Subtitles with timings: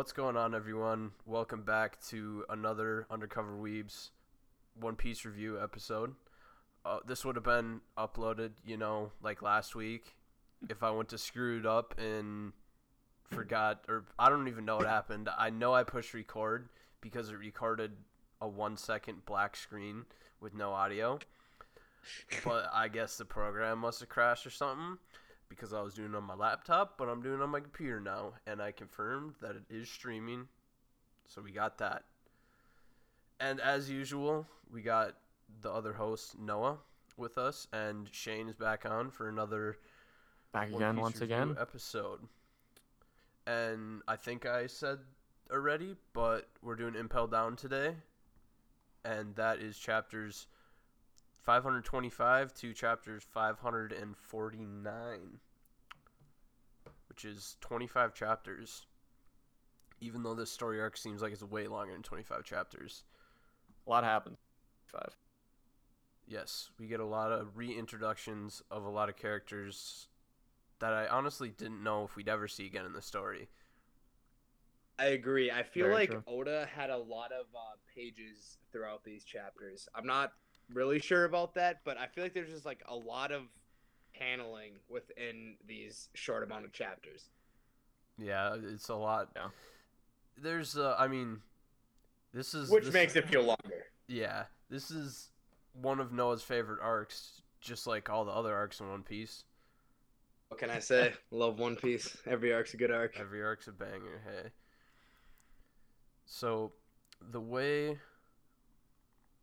[0.00, 1.10] What's going on, everyone?
[1.26, 4.08] Welcome back to another Undercover Weebs
[4.80, 6.14] One Piece review episode.
[6.86, 10.14] Uh, this would have been uploaded, you know, like last week.
[10.70, 12.54] If I went to screw it up and
[13.30, 15.28] forgot, or I don't even know what happened.
[15.38, 16.70] I know I pushed record
[17.02, 17.92] because it recorded
[18.40, 20.06] a one second black screen
[20.40, 21.18] with no audio.
[22.42, 24.96] But I guess the program must have crashed or something
[25.50, 28.00] because I was doing it on my laptop, but I'm doing it on my computer
[28.00, 30.48] now, and I confirmed that it is streaming.
[31.26, 32.04] So we got that.
[33.38, 35.16] And as usual, we got
[35.60, 36.78] the other host, Noah,
[37.16, 39.76] with us, and Shane is back on for another
[40.52, 41.56] Back again, once again.
[41.60, 42.20] episode.
[43.46, 44.98] And I think I said
[45.50, 47.94] already, but we're doing Impel Down today,
[49.04, 50.46] and that is chapters
[51.42, 55.40] 525 to chapters 549,
[57.08, 58.86] which is 25 chapters.
[60.00, 63.04] Even though this story arc seems like it's way longer than 25 chapters.
[63.86, 64.36] A lot happened.
[64.86, 65.16] Five.
[66.26, 70.08] Yes, we get a lot of reintroductions of a lot of characters
[70.78, 73.48] that I honestly didn't know if we'd ever see again in the story.
[74.98, 75.50] I agree.
[75.50, 76.22] I feel Very like true.
[76.26, 79.88] Oda had a lot of uh, pages throughout these chapters.
[79.94, 80.32] I'm not
[80.72, 83.42] really sure about that, but I feel like there's just like a lot of
[84.14, 87.28] paneling within these short amount of chapters.
[88.18, 89.28] Yeah, it's a lot.
[89.34, 89.48] Yeah.
[90.36, 91.40] There's, uh, I mean,
[92.32, 93.86] this is Which this- makes it feel longer.
[94.06, 95.28] Yeah, this is
[95.72, 99.44] one of Noah's favorite arcs, just like all the other arcs in One Piece.
[100.48, 101.12] What can I say?
[101.30, 102.16] Love One Piece.
[102.26, 103.18] Every arc's a good arc.
[103.20, 104.20] Every arc's a banger.
[104.24, 104.50] Hey.
[106.26, 106.72] So,
[107.30, 107.98] the way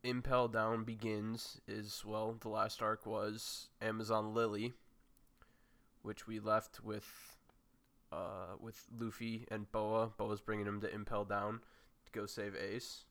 [0.04, 4.74] Impel Down begins is well, the last arc was Amazon Lily,
[6.02, 7.38] which we left with,
[8.12, 10.12] uh, with Luffy and Boa.
[10.18, 11.62] Boa's bringing him to Impel Down
[12.06, 13.06] to go save Ace.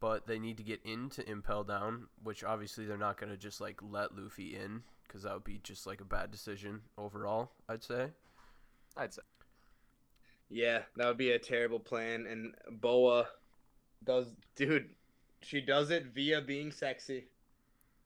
[0.00, 3.80] But they need to get into Impel Down, which obviously they're not gonna just like
[3.82, 7.52] let Luffy in, because that would be just like a bad decision overall.
[7.68, 8.10] I'd say.
[8.96, 9.22] I'd say.
[10.50, 12.26] Yeah, that would be a terrible plan.
[12.26, 13.26] And Boa
[14.04, 14.26] does,
[14.56, 14.90] dude,
[15.40, 17.26] she does it via being sexy.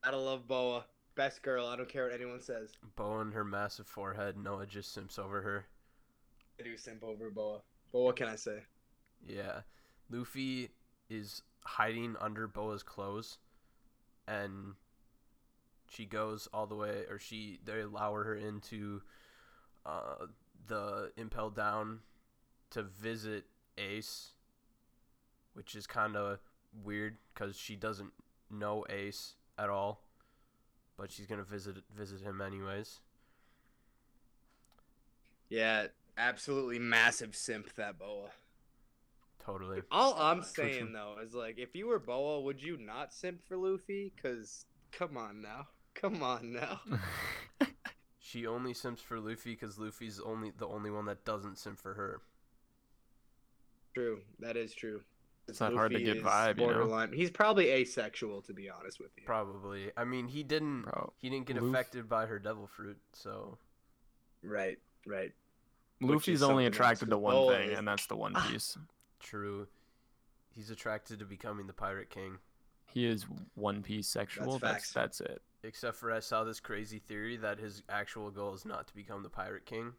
[0.03, 0.85] Gotta love Boa.
[1.15, 1.67] Best girl.
[1.67, 2.73] I don't care what anyone says.
[2.97, 5.67] Boa and her massive forehead, Noah just simps over her.
[6.61, 7.61] I do simp over Boa.
[7.93, 8.61] But what can I say?
[9.27, 9.61] Yeah.
[10.11, 10.71] Luffy
[11.11, 13.39] is hiding under Boa's clothes
[14.27, 14.75] and
[15.89, 19.03] she goes all the way or she they allow her into
[19.87, 20.27] uh
[20.67, 22.01] the impel down
[22.71, 23.45] to visit
[23.79, 24.33] Ace
[25.59, 26.39] which is kind of
[26.73, 28.13] weird cuz she doesn't
[28.49, 30.01] know Ace at all
[30.97, 33.01] but she's going to visit visit him anyways.
[35.49, 35.87] Yeah,
[36.19, 38.29] absolutely massive simp that Boa.
[39.45, 39.81] Totally.
[39.91, 43.57] All I'm saying though is like, if you were Boa, would you not simp for
[43.57, 44.13] Luffy?
[44.21, 46.81] Cause come on now, come on now.
[48.21, 51.95] She only simps for Luffy because Luffy's only the only one that doesn't simp for
[51.95, 52.21] her.
[53.95, 55.01] true, that is true.
[55.49, 57.09] It's not hard to get is vibe, you know?
[57.13, 59.23] He's probably asexual, to be honest with you.
[59.25, 59.91] Probably.
[59.97, 60.83] I mean, he didn't.
[60.83, 63.59] Bro, he didn't get Luff- affected by her devil fruit, so
[64.43, 65.33] Right, right.
[66.01, 68.49] Luffy's only attracted to to 'cause one oh, thing, is- and that's the One ah.
[68.51, 68.77] Piece.
[69.21, 69.67] true.
[70.55, 72.39] He's attracted to becoming the pirate king.
[72.87, 74.59] he is One Piece sexual.
[74.59, 74.93] That's That's facts.
[74.93, 75.43] that's, it.
[75.63, 79.23] Except for I saw this crazy theory that his actual goal is not to become
[79.23, 79.93] the pirate king.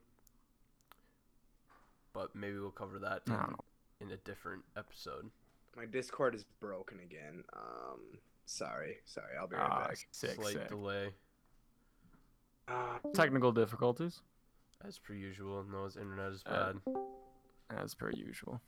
[2.14, 3.60] But maybe we'll cover that I don't in, know.
[4.02, 5.30] In a different episode.
[5.76, 7.44] My Discord is broken again.
[7.54, 8.00] Um,
[8.46, 9.36] sorry, sorry.
[9.40, 9.98] I'll be right Ah, back.
[10.12, 10.68] sick, Slight sick.
[10.70, 11.14] delay,
[12.68, 14.22] Uh, Technical difficulties,
[14.86, 15.64] as per usual.
[15.64, 16.96] Noah's internet is Uh, bad.
[17.72, 18.62] as per usual.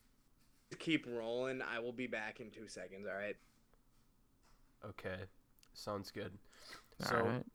[0.79, 1.61] keep rolling.
[1.61, 3.05] I will be back in two seconds.
[3.07, 3.35] All right.
[4.83, 5.25] Okay,
[5.73, 6.35] sounds good.
[7.01, 7.45] All so right.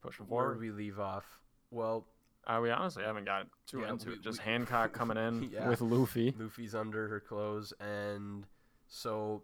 [0.00, 0.54] Pushing where forward.
[0.54, 1.38] do we leave off?
[1.70, 2.08] Well,
[2.46, 4.22] Uh, we honestly haven't got too Yeah, into we- it.
[4.22, 5.68] Just we- Hancock coming in Yeah.
[5.68, 6.34] with Luffy.
[6.38, 8.46] Luffy's under her clothes, and
[8.88, 9.42] so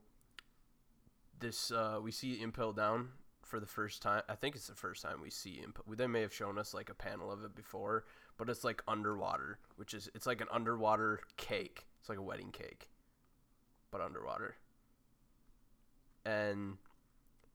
[1.39, 3.11] this uh, we see Impel down
[3.43, 4.23] for the first time.
[4.29, 5.85] I think it's the first time we see Impel.
[5.95, 8.05] They may have shown us like a panel of it before,
[8.39, 11.87] but it's like underwater, which is it's like an underwater cake.
[12.01, 12.89] It's like a wedding cake,
[13.91, 14.57] but underwater.
[16.25, 16.79] And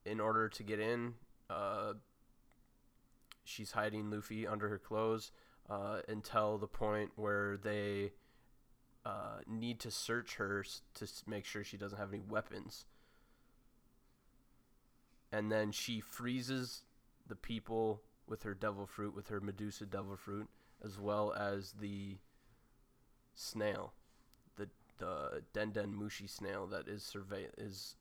[0.06, 1.14] in order to get in,
[1.50, 1.94] uh,
[3.44, 5.32] she's hiding Luffy under her clothes
[5.68, 8.12] uh, until the point where they
[9.04, 12.84] uh, need to search her to make sure she doesn't have any weapons.
[15.32, 16.82] And then she freezes
[17.26, 20.48] the people with her devil fruit, with her Medusa devil fruit,
[20.84, 22.18] as well as the
[23.34, 23.94] snail,
[24.56, 24.68] the
[24.98, 27.96] the Denden Mushi snail that is survey is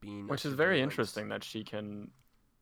[0.00, 2.10] being Which is very interesting that she can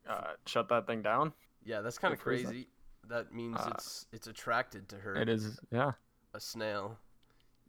[0.08, 1.32] uh, shut that thing down.
[1.64, 2.44] Yeah, that's kind of Good for them.
[2.52, 2.68] crazy.
[3.08, 5.14] That means Uh, it's it's attracted to her.
[5.16, 5.92] It is, yeah.
[6.34, 6.98] a snail.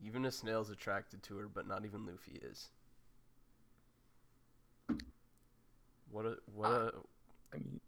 [0.04, 2.70] Even a snail's attracted to her, but not even Luffy is.
[6.10, 6.92] What a what a
[7.54, 7.80] I mean,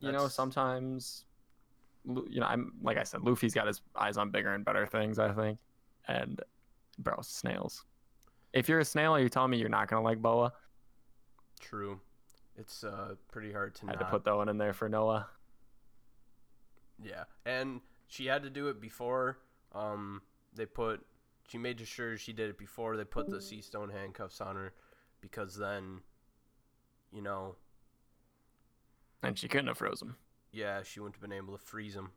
[0.00, 1.24] you know, sometimes,
[2.04, 5.18] you know, I'm like I said, Luffy's got his eyes on bigger and better things.
[5.18, 5.58] I think,
[6.08, 6.40] and
[6.98, 7.84] bro, snails.
[8.52, 10.52] If you're a snail, you're you telling me you're not gonna like Boa?
[11.60, 12.00] true.
[12.60, 14.04] It's uh pretty hard to I had not.
[14.06, 15.26] to put that one in there for Noah.
[17.02, 19.38] Yeah, and she had to do it before.
[19.74, 20.20] Um,
[20.54, 21.00] they put
[21.48, 24.72] she made sure she did it before they put the sea stone handcuffs on her,
[25.20, 26.00] because then,
[27.12, 27.56] you know,
[29.22, 30.16] And she couldn't have froze him.
[30.52, 32.10] yeah, she wouldn't have been able to freeze him,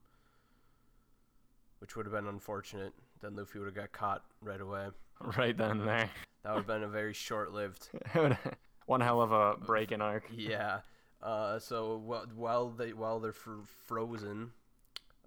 [1.79, 2.93] which would have been unfortunate.
[3.21, 4.87] Then Luffy would have got caught right away.
[5.37, 6.09] Right then and there.
[6.43, 7.87] That would have been a very short-lived
[8.85, 10.25] one hell of a break in arc.
[10.35, 10.79] Yeah.
[11.21, 14.51] Uh, so while while they while they're fr- frozen,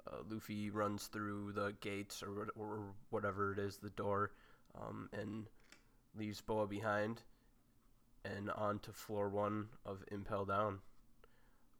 [0.06, 4.32] uh, Luffy runs through the gates or or whatever it is, the door,
[4.78, 5.46] um, and
[6.14, 7.22] leaves Boa behind,
[8.24, 10.80] and on to floor one of Impel Down,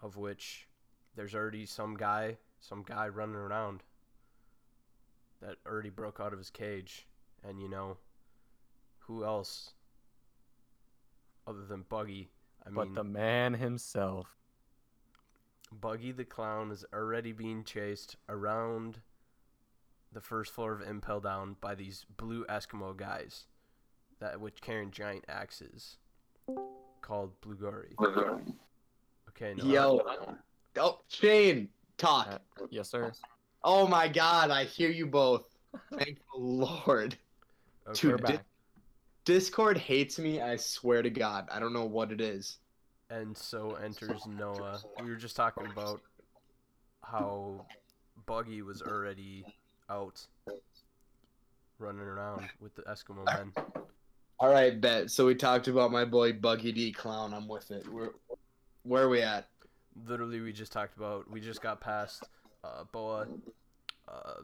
[0.00, 0.66] of which
[1.14, 3.82] there's already some guy, some guy running around.
[5.42, 7.06] That already broke out of his cage,
[7.46, 7.98] and you know,
[9.00, 9.74] who else?
[11.46, 12.28] Other than Buggy,
[12.64, 14.26] I mean but mean, the man himself.
[15.72, 19.00] Buggy the Clown is already being chased around
[20.12, 23.46] the first floor of Impel Down by these blue Eskimo guys
[24.20, 25.98] that which carrying giant axes
[27.02, 27.94] called Blugori.
[29.28, 29.64] Okay, no.
[29.64, 30.00] Yo,
[30.78, 32.28] oh Shane, talk.
[32.30, 33.12] Uh, yes, sir.
[33.62, 35.44] Oh my God, I hear you both.
[35.98, 37.16] Thank the Lord.
[37.88, 38.08] Okay.
[38.08, 38.44] We're Dude, di- back.
[39.26, 40.40] Discord hates me.
[40.40, 42.58] I swear to God, I don't know what it is.
[43.10, 44.80] And so enters Noah.
[45.02, 46.00] We were just talking about
[47.02, 47.66] how
[48.24, 49.44] Buggy was already
[49.90, 50.24] out
[51.78, 53.52] running around with the Eskimo men.
[54.38, 55.10] All right, bet.
[55.10, 57.34] So we talked about my boy Buggy D Clown.
[57.34, 57.90] I'm with it.
[57.92, 58.12] Where,
[58.84, 59.48] where are we at?
[60.06, 61.28] Literally, we just talked about.
[61.30, 62.28] We just got past
[62.62, 63.26] uh, Boa.
[64.08, 64.34] Uh,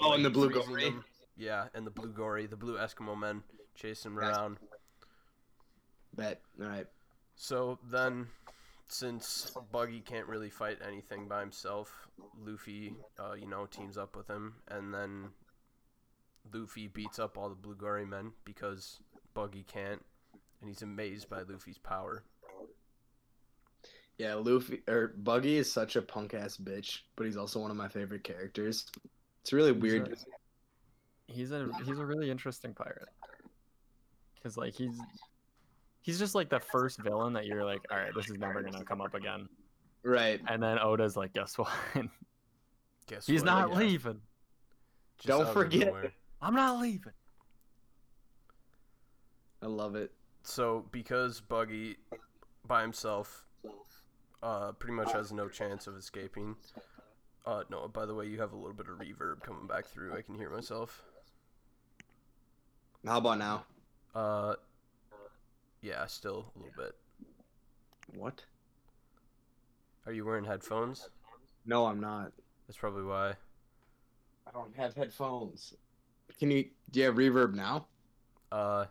[0.00, 0.84] Oh, and the Blugori.
[0.86, 1.04] them.
[1.36, 3.42] Yeah, and the Blugori, the blue Eskimo men
[3.74, 4.36] chasing him Yes.
[4.36, 4.58] around.
[6.14, 6.42] Bet.
[6.60, 6.86] All right.
[7.36, 8.28] So then,
[8.88, 12.08] since Buggy can't really fight anything by himself,
[12.38, 15.30] Luffy, uh, you know, teams up with him, and then
[16.52, 19.00] Luffy beats up all the Blugori men because
[19.34, 20.04] Buggy can't,
[20.60, 22.24] and he's amazed by Luffy's power.
[24.18, 27.76] Yeah, Luffy or Buggy is such a punk ass bitch, but he's also one of
[27.76, 28.86] my favorite characters.
[29.40, 30.12] It's really He's weird.
[30.12, 33.08] a- He's a he's a really interesting pirate.
[34.42, 34.98] Cause like he's
[36.00, 38.84] he's just like the first villain that you're like, all right, this is never gonna
[38.84, 39.48] come up again.
[40.02, 40.40] Right.
[40.48, 41.70] And then Oda's like, guess what?
[43.08, 43.32] Guess what?
[43.32, 43.46] he's what?
[43.46, 44.20] not Yeah, leaving.
[45.18, 45.92] just Don't forget.
[46.40, 47.12] I'm not leaving.
[49.62, 50.12] I love it.
[50.42, 51.96] So because Buggy
[52.66, 53.44] by himself
[54.42, 56.56] uh pretty much has no chance of escaping.
[57.46, 60.16] Uh no, by the way, you have a little bit of reverb coming back through.
[60.16, 61.04] I can hear myself.
[63.06, 63.64] How about now?
[64.14, 64.54] Uh
[65.80, 66.94] yeah, still a little bit.
[68.14, 68.44] What?
[70.06, 71.08] Are you wearing headphones?
[71.64, 72.32] No, I'm not.
[72.66, 73.30] That's probably why.
[74.46, 75.74] I don't have headphones.
[76.38, 76.66] Can you?
[76.90, 77.86] Do you have reverb now?
[78.50, 78.86] Uh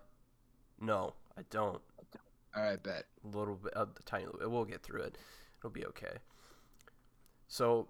[0.79, 1.81] no, I don't.
[2.55, 3.05] All right, bet.
[3.23, 4.51] A little bit a tiny little bit.
[4.51, 5.17] We'll get through it.
[5.59, 6.17] It'll be okay.
[7.47, 7.87] So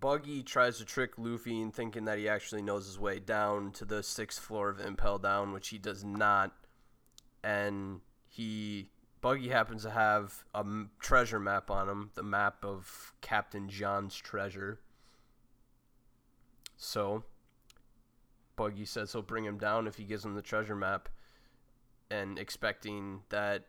[0.00, 3.84] Buggy tries to trick Luffy in thinking that he actually knows his way down to
[3.84, 6.52] the sixth floor of Impel Down, which he does not.
[7.44, 8.88] And he
[9.20, 10.64] Buggy happens to have a
[10.98, 14.80] treasure map on him, the map of Captain John's treasure.
[16.78, 17.24] So
[18.56, 21.10] Buggy says he'll bring him down if he gives him the treasure map,
[22.10, 23.66] and expecting that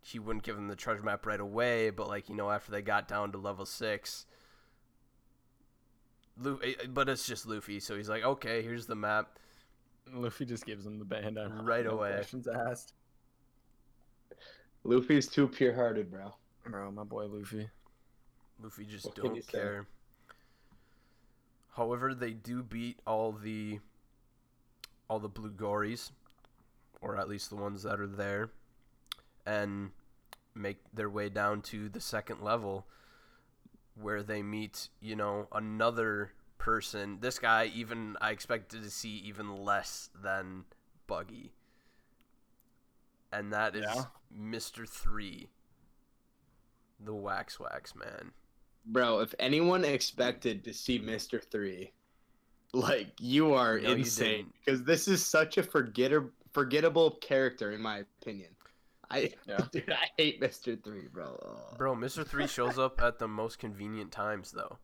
[0.00, 2.82] he wouldn't give him the treasure map right away, but like you know, after they
[2.82, 4.26] got down to level six,
[6.44, 9.38] Eh, eh, but it's just Luffy, so he's like, okay, here's the map.
[10.12, 12.12] Luffy just gives him the bandana Right no away.
[12.12, 12.94] Questions asked.
[14.84, 16.32] Luffy's too pure-hearted, bro.
[16.64, 17.68] Bro, my boy Luffy.
[18.62, 19.58] Luffy just What don't say?
[19.58, 19.86] care.
[21.76, 23.78] However, they do beat all the
[25.08, 26.10] all the Blugoris,
[27.00, 28.50] or at least the ones that are there,
[29.46, 29.90] and
[30.54, 32.86] make their way down to the second level,
[34.00, 37.18] where they meet, you know, another person.
[37.20, 40.64] This guy, even I expected to see even less than
[41.06, 41.52] Buggy,
[43.32, 44.04] and that is Yeah.
[44.30, 45.48] Mister Three,
[47.00, 48.32] the Wax Wax Man.
[48.84, 51.42] Bro, if anyone expected to see Mr.
[51.42, 51.92] 3,
[52.72, 57.98] like you are No, insane because this is such a forgetter forgettable character in my
[57.98, 58.50] opinion.
[59.10, 59.58] I Yeah.
[59.72, 60.82] dude, I hate Mr.
[60.82, 61.38] 3, bro.
[61.44, 61.74] Oh.
[61.76, 64.78] Bro, Mister Three shows up at the most convenient times, though.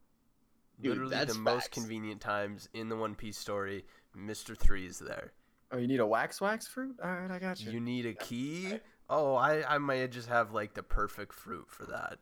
[0.80, 3.84] Dude, Literally that's the most convenient times in the One Piece story.
[4.14, 5.32] Mister Three is there.
[5.72, 6.96] Oh, you need a wax wax fruit?
[7.02, 7.72] All right, I got you.
[7.72, 8.78] You need a key.
[9.10, 12.18] Oh, I I might just have like the perfect fruit for that.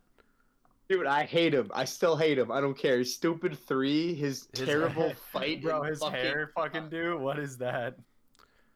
[0.89, 1.71] Dude, I hate him.
[1.73, 2.51] I still hate him.
[2.51, 2.99] I don't care.
[2.99, 5.63] His stupid 3, his, His- terrible fight.
[5.63, 7.17] Bro, his fucking- hair fucking do.
[7.19, 7.97] What is that?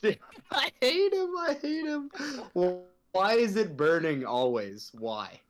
[0.05, 1.35] I hate him.
[1.37, 2.11] I hate him.
[2.55, 2.85] Well,
[3.17, 4.91] Why is it burning always?
[4.95, 5.41] Why?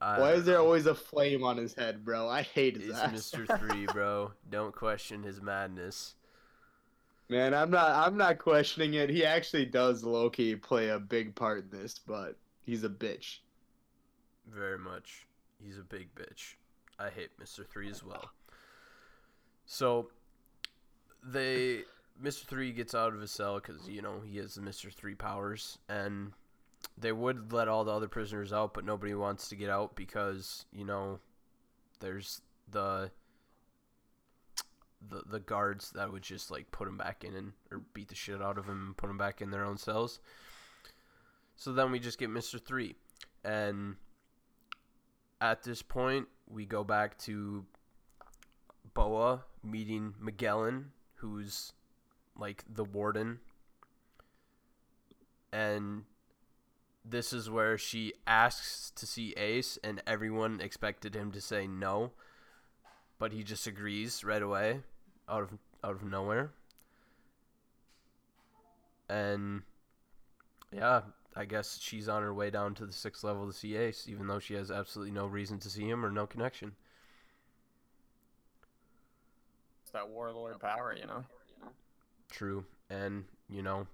[0.00, 2.28] I Why is there always a flame on his head, bro?
[2.28, 3.12] I hate his It's ass.
[3.12, 4.32] Mister Three, bro.
[4.50, 6.14] Don't question his madness.
[7.28, 7.90] Man, I'm not.
[7.90, 9.10] I'm not questioning it.
[9.10, 13.38] He actually does Loki play a big part in this, but he's a bitch.
[14.46, 15.26] Very much.
[15.64, 16.54] He's a big bitch.
[16.98, 18.30] I hate Mister Three as well.
[19.64, 20.10] So
[21.22, 21.82] they
[22.20, 25.14] Mister Three gets out of his cell because you know he has the Mister Three
[25.14, 26.32] powers, and
[26.98, 30.64] they would let all the other prisoners out, but nobody wants to get out because
[30.72, 31.20] you know
[32.00, 32.40] there's
[32.70, 33.10] the
[35.08, 38.14] the the guards that would just like put him back in and or beat the
[38.14, 40.20] shit out of him and put him back in their own cells.
[41.56, 42.96] So then we just get Mister Three,
[43.44, 43.96] and
[45.40, 47.64] at this point we go back to
[48.94, 51.72] Boa meeting Magellan, who's
[52.38, 53.38] like the warden,
[55.52, 56.04] and
[57.08, 62.12] this is where she asks to see Ace, and everyone expected him to say no,
[63.18, 64.80] but he just agrees right away,
[65.28, 66.50] out of out of nowhere.
[69.08, 69.62] And
[70.72, 71.02] yeah,
[71.36, 74.26] I guess she's on her way down to the sixth level to see Ace, even
[74.26, 76.72] though she has absolutely no reason to see him or no connection.
[79.82, 81.24] It's that warlord power, you know.
[82.30, 83.86] True, and you know,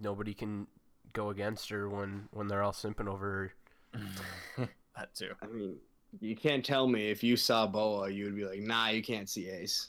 [0.00, 0.66] nobody can
[1.12, 3.52] go against her when when they're all simping over
[3.94, 4.68] her.
[4.96, 5.30] that too.
[5.42, 5.76] I mean,
[6.20, 9.28] you can't tell me if you saw Boa, you would be like, nah, you can't
[9.28, 9.88] see Ace.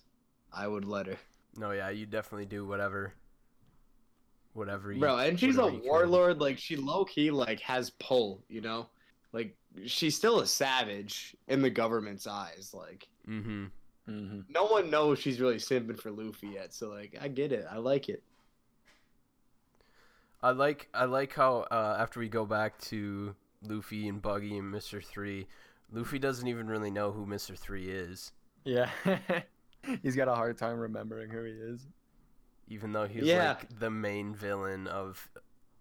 [0.53, 1.17] I would let her.
[1.57, 3.13] No, yeah, you definitely do whatever,
[4.53, 4.91] whatever.
[4.91, 5.89] You, Bro, and she's a whatever you can.
[5.89, 6.39] warlord.
[6.41, 8.87] Like she low key like has pull, you know.
[9.33, 12.71] Like she's still a savage in the government's eyes.
[12.73, 13.65] Like Mm-hmm.
[14.09, 14.39] Mm-hmm.
[14.49, 16.73] no one knows she's really simping for Luffy yet.
[16.73, 17.65] So like, I get it.
[17.71, 18.23] I like it.
[20.43, 24.71] I like I like how uh, after we go back to Luffy and Buggy and
[24.71, 25.47] Mister Three,
[25.91, 28.31] Luffy doesn't even really know who Mister Three is,
[28.63, 28.89] Yeah.
[30.03, 31.87] He's got a hard time remembering who he is.
[32.67, 33.49] even though he's Yeah.
[33.59, 35.27] like the main villain of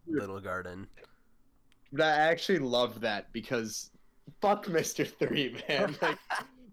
[0.07, 0.87] Little Garden.
[1.93, 3.91] But I actually love that because
[4.41, 5.97] fuck Mister Three, man.
[6.03, 6.19] Like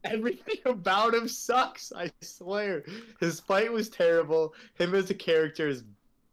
[0.04, 1.92] everything about him sucks.
[1.94, 2.84] I swear,
[3.20, 4.54] his fight was terrible.
[4.76, 5.84] Him as a character is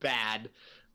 [0.01, 0.49] bad.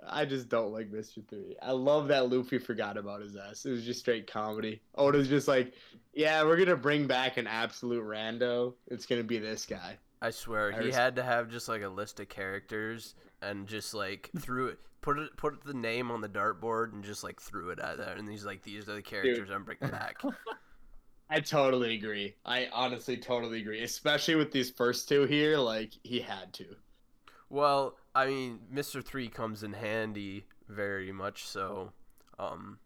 [0.08, 1.56] I just don't like Mister Three.
[1.62, 3.66] I love that Luffy forgot about his ass.
[3.66, 4.82] It was just straight comedy.
[4.96, 5.74] Oda's just like,
[6.14, 8.74] yeah, we're gonna bring back an absolute rando.
[8.88, 9.98] It's gonna be this guy.
[10.22, 13.68] I swear I he res- had to have just like a list of characters and
[13.68, 17.42] just like threw it, put it, put the name on the dartboard and just like
[17.42, 20.22] threw it at that, and he's like, these are the characters I'm bringing back.
[21.30, 22.36] I totally agree.
[22.44, 23.84] I honestly totally agree.
[23.84, 26.66] Especially with these first two here, like he had to.
[27.50, 31.92] Well, I mean, Mister Three comes in handy very much so.
[32.38, 32.80] Um,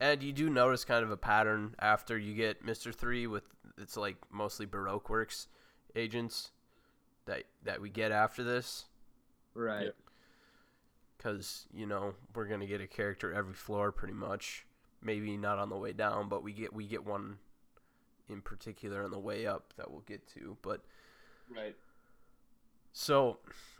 [0.00, 3.44] and you do notice kind of a pattern after you get Mister Three with
[3.78, 5.46] it's like mostly Baroque Works
[5.96, 6.50] agents
[7.26, 8.86] that that we get after this
[9.54, 9.84] Right.
[9.86, 9.96] Yep.
[11.16, 14.66] because you know we're gonna get a character every floor pretty much.
[15.02, 17.38] Maybe not on the way down, but we get we get one
[18.28, 20.56] in particular on the way up that we'll get to.
[20.62, 20.82] But
[21.54, 21.74] Right.
[22.92, 23.38] So,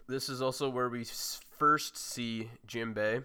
[0.09, 3.25] this is also where we first see Jinbei,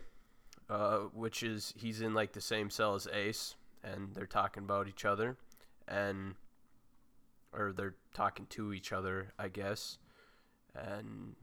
[0.70, 4.88] uh, which is he's in like the same cell as Ace, and they're talking about
[4.88, 5.38] each other,
[5.88, 6.36] and
[7.54, 9.98] or they're talking to each other, I guess,
[10.76, 11.36] and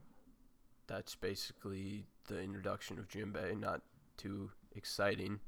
[0.87, 3.59] that's basically the introduction of Jinbei.
[3.59, 3.81] Not
[4.17, 5.41] too exciting.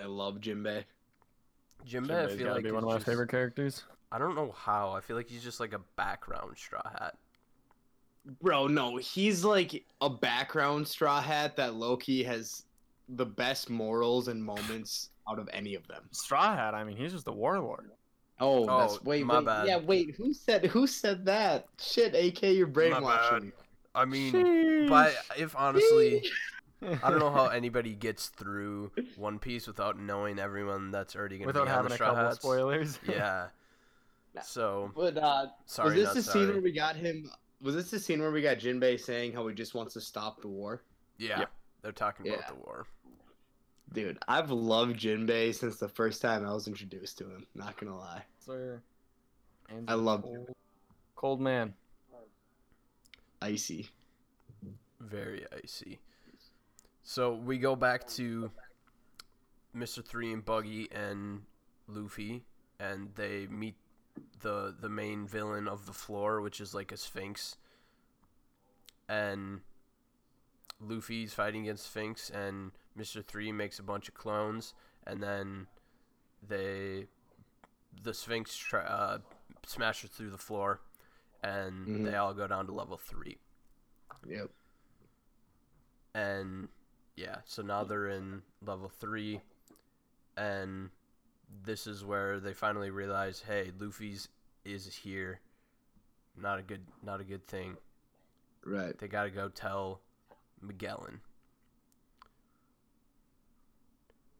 [0.00, 0.84] I love Jinbei.
[1.86, 3.84] Jinbei, I Jinbei's feel gotta like be one of my just- favorite characters.
[4.10, 4.90] I don't know how.
[4.92, 7.14] I feel like he's just like a background Straw Hat.
[8.40, 12.64] Bro, no, he's like a background straw hat that Loki has
[13.08, 16.04] the best morals and moments out of any of them.
[16.12, 17.90] Straw Hat, I mean, he's just a warlord.
[18.40, 19.66] Oh, Oh, that's wait, my wait, bad.
[19.66, 20.14] yeah, wait.
[20.16, 21.66] Who said who said that?
[21.80, 23.46] Shit, AK, you're brainwashing.
[23.46, 23.52] me.
[23.94, 26.24] I mean, but if honestly,
[27.02, 31.46] I don't know how anybody gets through One Piece without knowing everyone that's already gonna
[31.48, 32.36] Without be on having the a Straw couple Hats.
[32.36, 32.98] spoilers.
[33.08, 33.48] Yeah.
[34.42, 36.44] So But uh, sorry, was this not the sorry.
[36.46, 37.30] scene where we got him?
[37.62, 40.40] Was this the scene where we got Jinbei saying how he just wants to stop
[40.42, 40.82] the war?
[41.18, 41.50] Yeah, Yep.
[41.82, 42.86] they're talking about the war.
[43.92, 47.46] Dude, I've loved Jinbei since the first time I was introduced to him.
[47.54, 48.24] Not gonna lie.
[48.40, 48.82] Sir.
[49.68, 50.48] Hands I love cold.
[51.14, 51.74] Cold man.
[53.40, 53.88] Icy.
[55.00, 56.00] Very icy.
[57.04, 58.50] So we go back to
[59.76, 60.04] Mr.
[60.04, 61.42] Three and Buggy and
[61.88, 62.44] Luffy,
[62.80, 63.74] and they meet
[64.40, 67.56] the the main villain of the floor, which is like a sphinx.
[69.08, 69.60] And
[70.80, 73.24] Luffy's fighting against Sphinx, and Mr.
[73.24, 74.74] Three makes a bunch of clones,
[75.06, 75.66] and then
[76.46, 77.06] they
[78.02, 79.18] the Sphinx try, uh,
[79.66, 80.80] smashes through the floor,
[81.42, 82.04] and Mhm.
[82.04, 83.38] they all go down to level three
[84.26, 84.50] Yep.
[86.14, 86.68] and
[87.16, 89.40] yeah, so now they're in level three,
[90.36, 90.90] and
[91.64, 94.28] this is where they finally realize, hey, Luffy's
[94.64, 95.40] is here.
[96.36, 97.76] Not a good, not a good thing.
[98.64, 98.96] Right.
[98.96, 100.00] They gotta go tell
[100.60, 101.20] Magellan.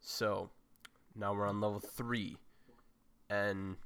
[0.00, 0.50] So
[1.14, 2.36] now we're on level three,
[3.28, 3.76] and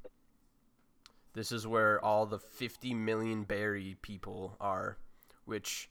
[1.34, 4.96] this is where all the 50 million berry people are,
[5.44, 5.90] which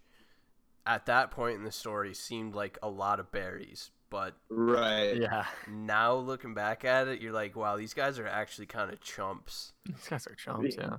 [0.85, 3.91] at that point in the story seemed like a lot of berries.
[4.09, 5.17] But Right.
[5.17, 5.45] Yeah.
[5.69, 9.73] now looking back at it, you're like, wow, these guys are actually kind of chumps.
[9.85, 10.97] These guys are chumps, yeah.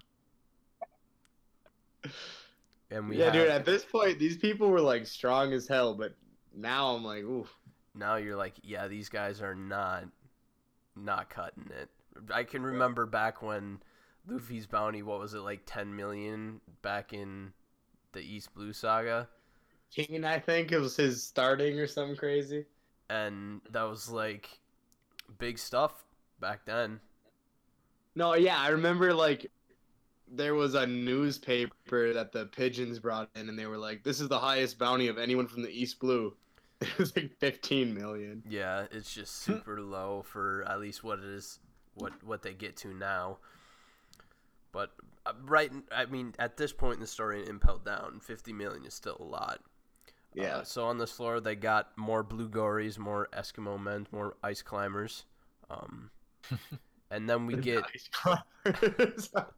[2.88, 3.48] And we yeah, have, dude.
[3.48, 6.14] At this point, these people were like strong as hell, but
[6.54, 7.52] now I'm like, oof.
[7.96, 10.04] now you're like, yeah, these guys are not
[10.94, 11.90] not cutting it.
[12.32, 13.80] I can remember back when
[14.28, 17.52] Luffy's bounty, what was it like 10 million back in
[18.12, 19.28] the East Blue saga,
[19.94, 22.66] King, I think it was his starting or something crazy.
[23.08, 24.58] And that was like
[25.38, 26.04] big stuff
[26.40, 27.00] back then.
[28.14, 29.50] No, yeah, I remember like
[30.30, 34.28] there was a newspaper that the pigeons brought in, and they were like, "This is
[34.28, 36.34] the highest bounty of anyone from the East Blue."
[36.78, 38.42] It was like 15 million.
[38.46, 41.58] Yeah, it's just super low for at least what it is,
[41.94, 43.38] what what they get to now.
[44.72, 44.90] But
[45.24, 48.84] uh, right, I mean, at this point in the story, in Impel Down, 50 million
[48.84, 49.60] is still a lot.
[50.36, 50.58] Yeah.
[50.58, 55.24] Uh, so on this floor, they got more Blugoris, more Eskimo men, more ice climbers.
[55.70, 56.10] Um,
[57.10, 57.84] and then we get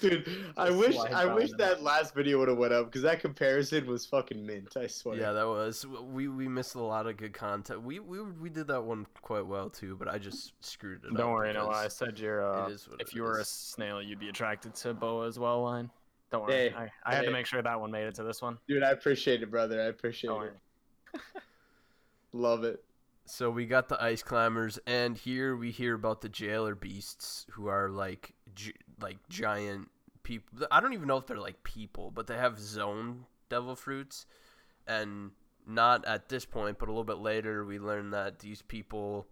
[0.00, 1.58] Dude, I wish I wish them.
[1.58, 4.76] that last video would have went up because that comparison was fucking mint.
[4.76, 5.18] I swear.
[5.18, 7.82] yeah, that was we we missed a lot of good content.
[7.82, 11.16] We we we did that one quite well too, but I just screwed it up.
[11.16, 11.70] Don't worry, Noah.
[11.70, 12.44] I said you're.
[12.44, 15.38] Uh, it is what if you were a snail, you'd be attracted to Boa as
[15.38, 15.62] well.
[15.62, 15.90] Line.
[16.30, 16.70] Don't worry.
[16.70, 18.58] Hey, I, I had to make sure that one made it to this one.
[18.68, 19.80] Dude, I appreciate it, brother.
[19.80, 21.20] I appreciate Don't it.
[22.32, 22.82] Love it.
[23.26, 27.66] So we got the ice climbers, and here we hear about the jailer beasts, who
[27.66, 29.88] are like gi- like giant
[30.22, 30.66] people.
[30.70, 34.26] I don't even know if they're like people, but they have Zoan devil fruits,
[34.86, 35.32] and
[35.66, 39.26] not at this point, but a little bit later, we learn that these people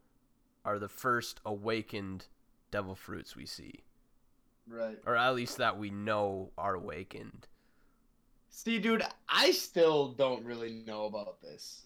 [0.64, 2.26] are the first awakened
[2.70, 3.84] devil fruits we see,
[4.66, 4.98] Right.
[5.06, 7.46] or at least that we know are awakened.
[8.50, 11.82] See, dude, I still don't really know about this.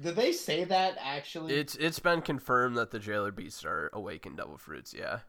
[0.00, 1.54] Did they say that actually?
[1.54, 4.94] It's it's been confirmed that the jailer beasts are awakened devil fruits.
[4.96, 5.20] Yeah.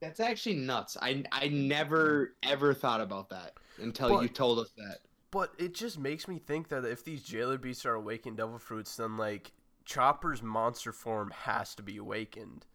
[0.00, 0.96] That's actually nuts.
[1.00, 5.00] I I never ever thought about that until you told us that.
[5.30, 8.96] But it just makes me think that if these jailer beasts are awakened devil fruits,
[8.96, 9.52] then like
[9.84, 12.66] Chopper's monster form has to be awakened.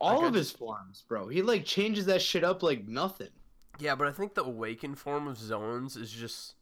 [0.00, 1.28] All Like, I of his forms, bro.
[1.28, 3.28] He like changes that shit up like nothing.
[3.78, 6.54] Yeah, but I think the awakened form of Zoans is just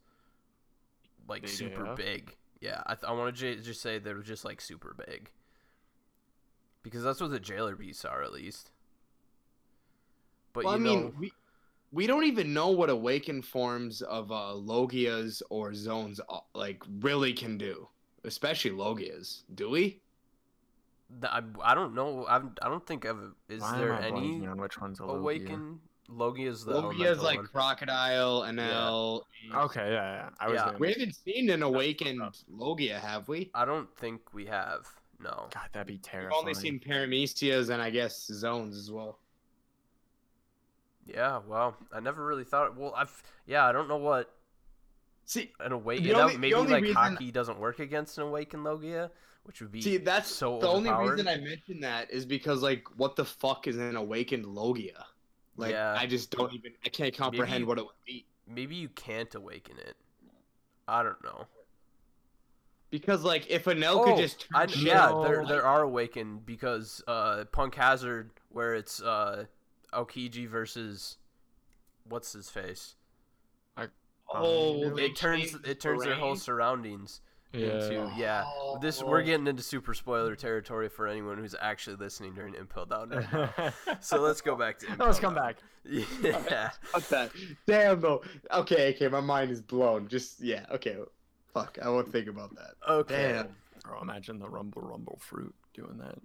[1.27, 1.97] like Big super AF?
[1.97, 2.35] big.
[2.59, 5.29] Yeah, I, th- I want to j- just say they're just like super big.
[6.81, 8.71] Because that's what the jailer beasts are, at least.
[10.53, 11.31] But well, I mean, know, we
[11.91, 17.33] we don't even know what awakened forms of uh, Logias or Zoans uh, like really
[17.33, 17.87] can do,
[18.23, 19.43] especially Logias.
[19.53, 20.01] Do we?
[21.21, 22.25] Th- I, I don't know.
[22.27, 23.17] I've, I don't think I've.
[23.49, 25.59] Is Why there any blanking on which one's a Logia?
[26.49, 27.47] is the Logia's elemental like one.
[27.47, 29.21] crocodile, Enel.
[29.53, 30.29] Okay, yeah, yeah.
[30.39, 30.71] I was Yeah.
[30.77, 32.21] We haven't seen an awakened.
[32.49, 33.49] Logia, have we?
[33.53, 34.87] I don't think we have.
[35.19, 35.47] No.
[35.53, 36.41] God, that'd be terrible.
[36.45, 36.79] We've terrifying.
[36.81, 39.19] only seen paramecias and I guess Zoans as well.
[41.05, 42.77] Yeah, well, I never really thought.
[42.77, 44.33] Well, I've yeah, I don't know what
[45.25, 46.09] See, an awakened.
[46.09, 49.11] The that- only- the maybe like reason- Haki doesn't work against an awakened Logia,
[49.43, 52.85] which would be see, that's so the only reason I mentioned that is because like,
[52.97, 55.05] what the fuck is an awakened Logia?
[55.57, 55.95] Like, Yeah.
[55.97, 56.71] I just don't even.
[56.85, 58.25] I can't comprehend Maybe- what it would be.
[58.47, 59.95] maybe you can't awaken it.
[60.87, 61.45] I don't know.
[62.89, 65.81] Because like, if Enel could just turn Oh, I, yeah, on, there like- there are
[65.81, 69.45] awakened because uh, Punk Hazard, where it's uh,
[69.93, 71.17] Aokiji versus
[72.07, 72.95] what's his face.
[74.35, 77.07] Oh, Um, It turns it turns their whole terrain?
[77.53, 78.17] Surroundings into Yeah.
[78.17, 78.77] yeah.
[78.81, 79.07] This Oh.
[79.07, 83.09] we're getting into super spoiler territory for anyone who's actually listening during Impel Down.
[83.09, 83.73] Right.
[84.01, 85.43] So let's go back to Let's come Down.
[85.45, 85.57] back.
[86.21, 86.69] Yeah.
[86.83, 87.31] Fuck that.
[87.67, 88.21] Damn though.
[88.51, 90.07] Okay, okay, my mind is blown.
[90.07, 90.65] Just yeah.
[90.71, 90.97] Okay.
[91.53, 91.77] Fuck.
[91.83, 92.71] I won't think about that.
[92.89, 93.33] Okay.
[93.33, 93.55] Damn.
[93.83, 96.19] Bro, imagine the rumble rumble fruit doing that.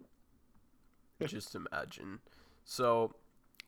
[1.28, 2.20] Just imagine.
[2.64, 3.14] So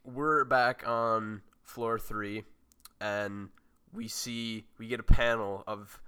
[0.05, 2.45] we're back on floor three,
[3.01, 3.49] and
[3.93, 6.01] we see we get a panel of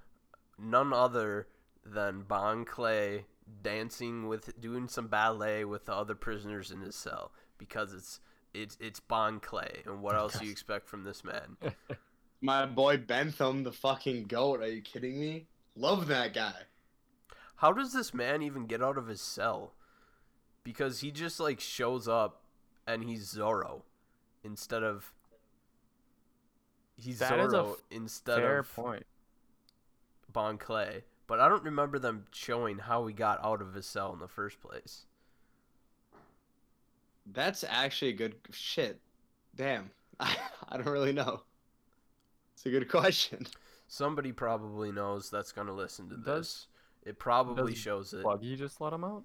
[0.58, 1.48] none other
[1.84, 3.26] than Bon Clay
[3.62, 8.20] dancing with doing some ballet with the other prisoners in his cell because it's
[8.54, 11.56] it's it's Bon Clay, and what else do you expect from this man?
[12.40, 14.60] My boy Bentham, the fucking goat.
[14.60, 15.46] Are you kidding me?
[15.76, 16.54] Love that guy.
[17.56, 19.74] How does this man even get out of his cell?
[20.64, 22.42] Because he just like shows up
[22.86, 23.84] and he's Zoro
[24.44, 25.12] instead of
[26.96, 29.06] he's That is a Zoro f- instead Fair of point.
[30.32, 31.04] Bon Clay.
[31.26, 34.28] But I don't remember them showing how he got out of his cell in the
[34.28, 35.06] first place.
[37.32, 39.00] That's actually a good shit.
[39.54, 39.90] Damn.
[40.20, 40.36] I,
[40.68, 41.42] I don't really know.
[42.54, 43.46] It's a good question.
[43.88, 46.66] Somebody probably knows that's gonna listen to Does- this.
[47.04, 48.22] It probably does shows it.
[48.22, 49.24] Buggy just let him out?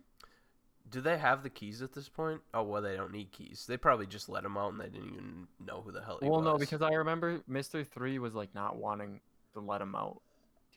[0.90, 2.42] Do they have the keys at this point?
[2.54, 3.66] Oh well, they don't need keys.
[3.68, 6.28] They probably just let him out and they didn't even know who the hell he
[6.28, 6.46] Well, was.
[6.46, 9.20] no, because I remember Mister Three was like not wanting
[9.54, 10.22] to let him out.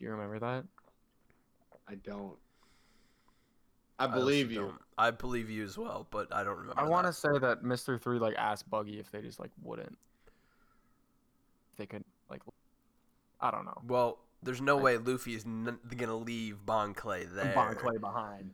[0.01, 0.63] Do you remember that?
[1.87, 2.33] I don't.
[3.99, 4.61] I I believe you.
[4.61, 4.81] don't.
[4.97, 6.81] I believe you as well, but I don't remember.
[6.81, 9.95] I want to say that Mister Three like asked Buggy if they just like wouldn't.
[11.73, 12.41] If they could like,
[13.39, 13.79] I don't know.
[13.87, 17.53] Well, there's no I- way Luffy is n- gonna leave Bon Clay there.
[17.53, 18.53] Bon Clay behind.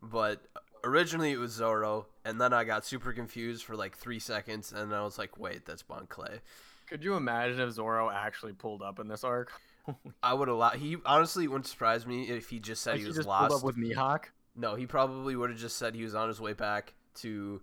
[0.00, 0.46] But
[0.84, 4.94] originally it was Zoro, and then I got super confused for like three seconds, and
[4.94, 6.38] I was like, wait, that's Bon Clay.
[6.86, 9.50] Could you imagine if Zoro actually pulled up in this arc?
[10.22, 10.70] I would allow.
[10.70, 13.50] He honestly wouldn't surprise me if he just said like he he was just lost.
[13.50, 14.24] pulled up with Mihawk.
[14.56, 17.60] No, he probably would have just said he was on his way back to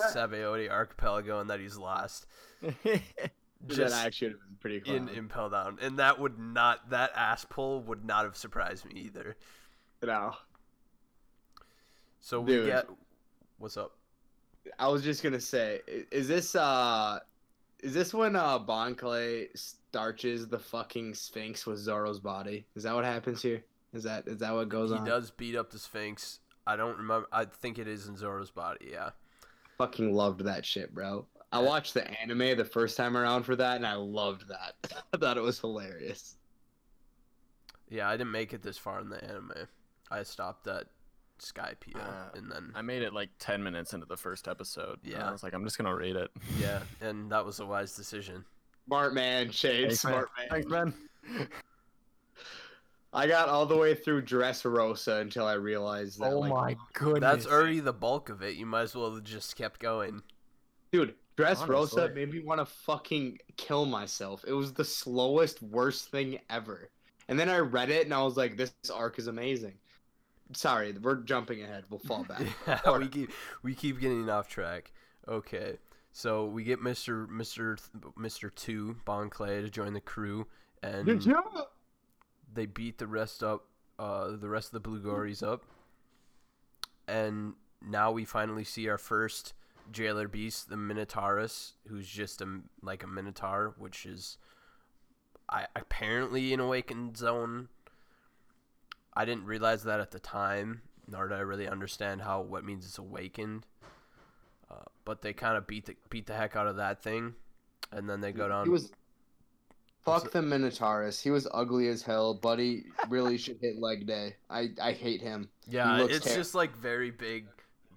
[0.00, 2.26] Sabaody Archipelago and that he's lost.
[2.62, 3.02] that
[3.66, 4.94] Just actually would have been pretty cool.
[4.94, 9.00] in Impel Down, and that would not that ass pull would not have surprised me
[9.00, 9.36] either.
[10.02, 10.34] no.
[12.20, 12.66] So we Dude.
[12.66, 12.86] get
[13.58, 13.96] what's up?
[14.78, 15.80] I was just gonna say,
[16.10, 17.18] is this uh,
[17.80, 19.48] is this when uh Bon Clay
[19.94, 22.66] starches the fucking Sphinx with Zoro's body?
[22.74, 23.62] Is that what happens here?
[23.92, 25.04] Is that is that what goes He on?
[25.04, 26.40] He does beat up the Sphinx.
[26.66, 27.28] I don't remember.
[27.32, 28.88] I think it is in Zoro's body.
[28.90, 29.10] Yeah.
[29.78, 31.26] Fucking loved that shit, bro.
[31.52, 34.74] I watched the anime the first time around for that, and I loved that.
[35.14, 36.34] I thought it was hilarious.
[37.88, 39.52] Yeah, I didn't make it this far in the anime.
[40.10, 40.86] I stopped at
[41.40, 44.98] Skypiea, Uh, and then I made it like ten minutes into the first episode.
[45.04, 45.28] Yeah.
[45.28, 46.30] I was like, I'm just gonna read it.
[46.58, 48.44] yeah, and that was a wise decision.
[48.86, 49.88] Smart man, Shane.
[49.88, 50.00] Thanks.
[50.00, 50.48] Smart man.
[50.50, 50.94] Thanks, man.
[53.14, 56.32] I got all the way through Dressrosa until I realized that.
[56.32, 57.20] oh like, my oh, goodness.
[57.20, 58.56] That's already the bulk of it.
[58.56, 60.22] You might as well have just kept going.
[60.90, 62.08] Dude, Dressrosa Honestly.
[62.14, 64.44] made me want to fucking kill myself.
[64.46, 66.90] It was the slowest, worst thing ever.
[67.28, 69.74] And then I read it and I was like, this arc is amazing.
[70.52, 71.84] Sorry, we're jumping ahead.
[71.88, 72.42] We'll fall back.
[72.66, 74.92] Yeah, we keep we keep getting off track.
[75.26, 75.78] Okay,
[76.14, 77.76] so we get Mister Mister
[78.16, 80.46] Mister Two Bon Clay to join the crew,
[80.82, 81.06] and
[82.52, 83.66] they beat the rest up,
[83.98, 85.64] uh, the rest of the Blugoris up,
[87.06, 87.54] and
[87.86, 89.52] now we finally see our first
[89.92, 94.38] jailer beast, the Minotaurus, who's just a like a Minotaur, which is,
[95.50, 97.68] I apparently an awakened Zoan.
[99.16, 102.86] I didn't realize that at the time, nor did I really understand how what means
[102.86, 103.66] it's awakened.
[105.04, 107.34] But they kind of beat the beat the heck out of that thing,
[107.92, 108.64] and then they go down.
[108.66, 108.90] He was.
[110.04, 111.22] What's Fuck the Minotaurus.
[111.22, 112.34] He was ugly as hell.
[112.34, 114.36] Buddy really should hit leg day.
[114.50, 115.48] I, I hate him.
[115.66, 117.46] yeah, looks it's ter- just like very big,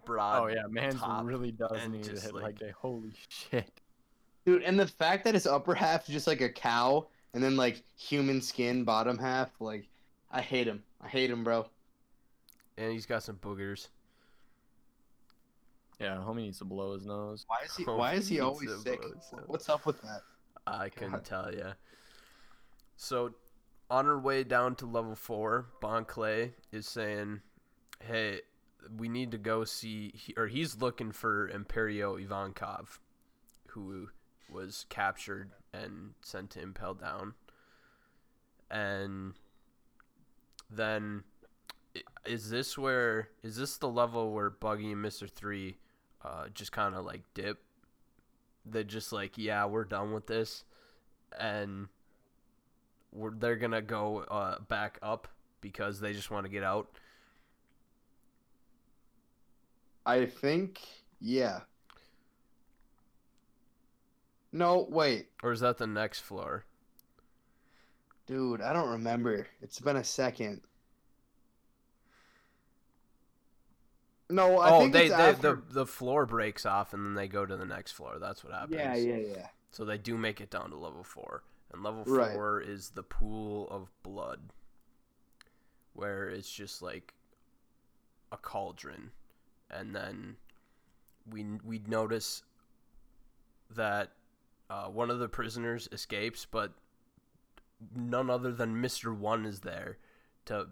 [0.05, 0.41] broad.
[0.41, 2.71] Oh yeah, man's top really does and need to hit like- like day.
[2.79, 3.69] Holy shit.
[4.45, 7.57] Dude, and the fact that his upper half is just like a cow and then
[7.57, 9.89] like human skin bottom half, like,
[10.31, 10.83] I hate him.
[11.01, 11.65] I hate him, bro.
[12.77, 13.89] and he's got some boogers.
[15.99, 17.45] Yeah, homie needs to blow his nose.
[17.47, 19.01] Why is he Oh, why is he always sick?
[19.47, 20.21] What's up with that?
[20.65, 21.25] I couldn't God.
[21.25, 21.71] tell you.
[22.97, 23.33] So
[23.89, 27.41] on her way down to level four, Bon Clay is saying,
[27.99, 28.41] "Hey,
[28.95, 32.99] we need to go see," or he's looking for Emporio Ivankov,
[33.69, 34.09] who
[34.49, 37.33] was captured and sent to Impel Down,
[38.69, 39.33] and
[40.69, 41.23] then
[42.25, 45.77] is this where is this the level where Buggy and Mister Three,
[46.27, 47.59] uh, just kind of like dip?
[48.65, 50.65] They just like, yeah, we're done with this,
[51.39, 51.87] and
[53.13, 55.27] we're, they're gonna go uh, back up
[55.61, 56.89] because they just want to get out.
[60.05, 60.79] I think,
[61.19, 61.61] yeah.
[64.51, 66.65] No, wait, Or is that the next floor?
[68.25, 69.47] dude, I don't remember.
[69.61, 70.61] It's been a second.
[74.29, 75.55] No, I oh, think they, it's they after.
[75.67, 78.17] the the floor breaks off and then they go to the next floor.
[78.19, 78.75] That's what happens.
[78.75, 79.47] Yeah, yeah, yeah.
[79.71, 82.33] So they do make it down to level four, and level Right.
[82.33, 84.51] four is the pool of blood,
[85.93, 87.13] where it's just like
[88.31, 89.11] a cauldron,
[89.69, 90.35] and then
[91.29, 92.43] we we notice
[93.69, 94.11] that
[94.69, 96.73] uh, one of the prisoners escapes, but
[97.95, 99.97] none other than Mister One is there
[100.45, 100.67] to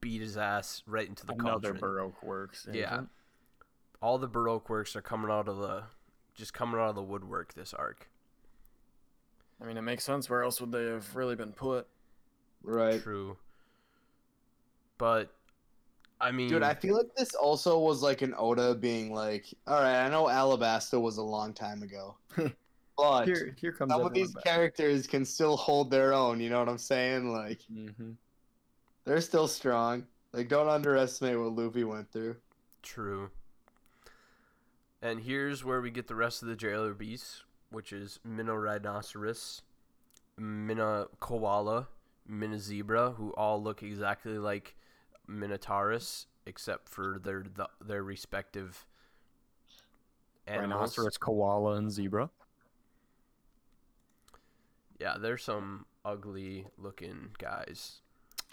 [0.00, 1.78] beat his ass right into the Another cauldron.
[1.80, 2.66] Baroque works.
[2.72, 2.94] Yeah.
[2.94, 3.08] agent.
[4.00, 5.84] All the Baroque works are coming out of the
[6.34, 8.08] just coming out of the woodwork this arc.
[9.60, 10.30] I mean, it makes sense.
[10.30, 11.88] Where else would they have really been put?
[12.62, 13.02] Right.
[13.02, 13.36] True.
[14.98, 15.32] But
[16.20, 19.80] I mean Dude, I feel like this also was like an Oda being like, all
[19.80, 22.16] right, I know Alabasta was a long time ago,
[22.96, 26.40] but Here, here comes some of these characters can still hold their own.
[26.40, 27.32] You know what I'm saying?
[27.32, 28.12] Like, Mm-hmm.
[29.08, 30.06] They're still strong.
[30.34, 32.36] Like, don't underestimate what Luffy went through.
[32.82, 33.30] True.
[35.00, 39.62] And here's where we get the rest of the jailer beasts, which is Minorhinoceros,
[40.36, 41.88] Minna Koala,
[42.30, 44.76] Minozebra, who all look exactly like
[45.26, 48.84] Minotaurus, except for their the, their respective
[50.46, 50.98] animals.
[50.98, 52.28] Rhinoceros, koala, and zebra.
[55.00, 58.00] Yeah, there's some ugly looking guys.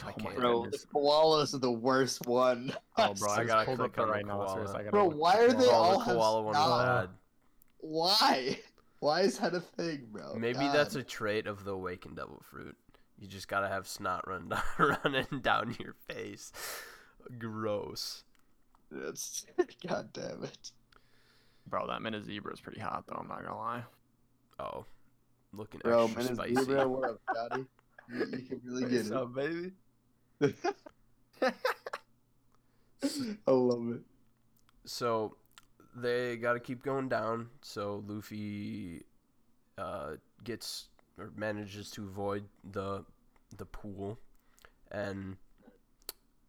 [0.04, 0.36] I Oh my can't.
[0.36, 0.82] Bro, goodness.
[0.82, 2.74] the koala's are the worst one.
[2.98, 4.68] Oh, bro, I, I gotta pulled click up the rhinoceros.
[4.68, 4.80] koala.
[4.80, 5.72] I gotta Bro, why are they koala.
[5.74, 7.08] All the have koala one snot.
[7.10, 7.10] bad.
[7.80, 8.60] Why?
[9.02, 10.34] Why is that a thing, bro?
[10.36, 10.74] Maybe God.
[10.74, 12.76] that's a trait of the awakened devil fruit.
[13.20, 14.64] You just gotta have snot run down,
[15.04, 16.52] running down your face.
[17.38, 18.24] Gross.
[18.90, 19.46] That's...
[19.88, 20.72] God damn it.
[21.68, 23.18] Bro, that Minozebra is pretty hot, though.
[23.20, 23.84] I'm not gonna lie.
[24.60, 24.86] Oh,
[25.54, 26.56] looking Bro, extra man, spicy.
[26.56, 27.66] zebra, what up, Scotty?
[28.12, 29.12] You, you can really get it.
[29.14, 29.72] up, baby?
[30.42, 30.52] I
[33.52, 34.02] love it.
[34.86, 35.38] So
[35.96, 37.50] they gotta keep going down.
[37.62, 39.04] So Luffy
[39.78, 43.06] uh, gets or manages to avoid the
[43.58, 44.20] the pool,
[44.92, 45.38] and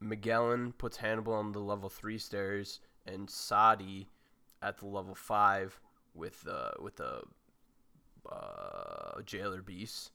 [0.00, 4.08] Magellan puts Hannibal on the level three stairs, and Sadi
[4.62, 5.78] at the level five
[6.14, 7.22] with uh, with the
[8.30, 10.10] uh, jailer beast.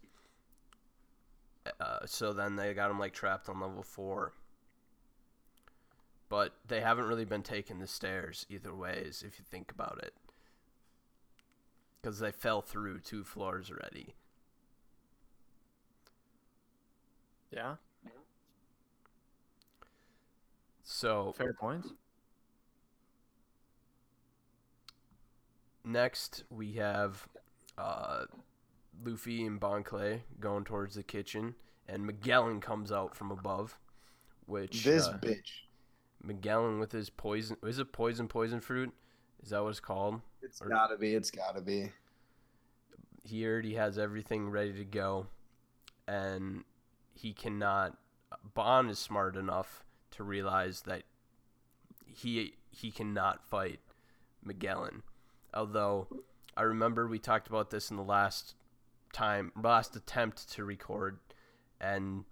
[1.80, 4.34] Uh, so then they got him like trapped on level four.
[6.30, 10.16] But they haven't really been taking the stairs either ways, if you think about it,
[12.02, 14.14] because they fell through two floors already.
[17.52, 17.76] Yeah,
[20.84, 21.94] So fair points.
[25.84, 27.28] next we have
[27.78, 28.26] uh,
[29.04, 31.56] Luffy and Bon Clay going towards the kitchen,
[31.88, 33.78] and Magellan comes out from above,
[34.46, 35.64] which This uh, bitch.
[36.24, 38.94] Magellan with his poison is it poison poison fruit?
[39.44, 40.22] Is that what it's called?
[40.42, 41.16] It's or- gotta be.
[41.16, 41.92] It's gotta be.
[43.24, 45.28] He already has everything ready to go,
[46.08, 46.64] and
[47.14, 47.98] he cannot.
[48.54, 51.04] Bon is smart enough to realize that
[52.06, 53.80] he he cannot fight
[54.44, 55.04] Magellan.
[55.54, 56.08] Although
[56.56, 58.56] I remember we talked about this in the last
[59.12, 61.20] time, last attempt to record,
[61.80, 62.26] and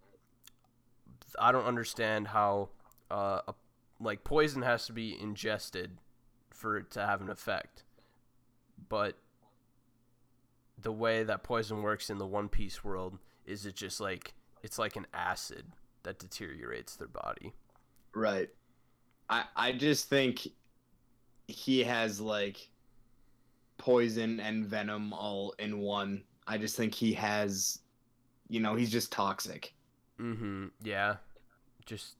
[1.39, 2.69] I don't understand how
[3.11, 3.53] uh, a,
[3.99, 5.97] like poison has to be ingested
[6.49, 7.83] for it to have an effect,
[8.87, 9.17] but
[10.81, 14.79] the way that poison works in the One Piece world is it just like it's
[14.79, 15.65] like an acid
[16.03, 17.53] that deteriorates their body.
[18.13, 18.49] Right.
[19.29, 20.47] I I just think
[21.47, 22.69] he has like
[23.77, 26.23] poison and venom all in one.
[26.49, 27.79] I just think he has
[28.47, 29.73] you know, he's just toxic.
[30.19, 30.67] Mm-hmm.
[30.83, 31.17] Yeah.
[31.85, 32.15] Just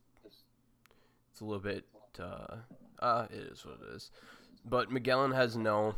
[1.31, 1.85] it's a little bit
[2.19, 2.57] uh
[2.99, 4.11] uh it is what it is.
[4.65, 5.95] But Magellan has no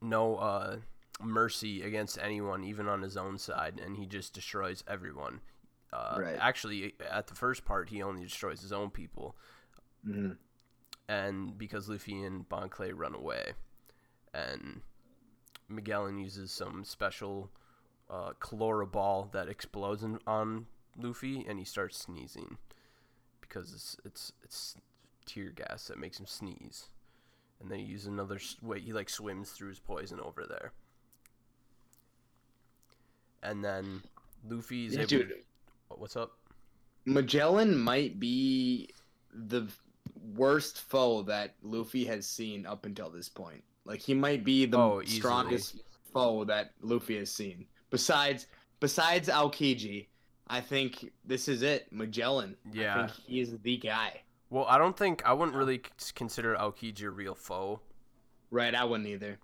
[0.00, 0.76] no uh
[1.20, 5.40] mercy against anyone, even on his own side, and he just destroys everyone.
[5.92, 6.38] Uh, Right.
[6.40, 9.36] Actually, at the first part, he only destroys his own people,
[10.06, 10.36] Mhm.
[11.08, 13.52] and because Luffy and Bon Clay run away,
[14.34, 14.80] and
[15.72, 17.50] Magellan uses some special
[18.10, 22.58] uh, Chloro Ball that explodes in, on Luffy, and he starts sneezing
[23.40, 24.76] because it's it's it's
[25.26, 26.88] tear gas that makes him sneeze,
[27.60, 30.72] and then he uses another way he like swims through his poison over there,
[33.42, 34.02] and then
[34.48, 35.08] Luffy's Yeah, able.
[35.08, 35.32] dude,
[35.88, 36.32] What's up?
[37.04, 38.88] Magellan might be
[39.32, 39.66] the
[40.36, 43.64] worst foe that Luffy has seen up until this point.
[43.84, 47.66] Like he might be the Oh, strongest foe that Luffy has seen.
[47.90, 48.46] Besides
[48.80, 50.06] besides Aokiji,
[50.46, 51.86] I think this is it.
[51.92, 52.56] Magellan.
[52.72, 52.94] Yeah.
[52.94, 54.22] I think he is the guy.
[54.50, 55.82] Well, I don't think I wouldn't really
[56.14, 57.80] consider Aokiji a real foe,
[58.50, 59.38] Right, I wouldn't either.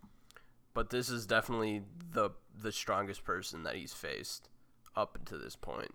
[0.74, 4.48] but this is definitely the the strongest person that he's faced
[4.96, 5.94] up until this point.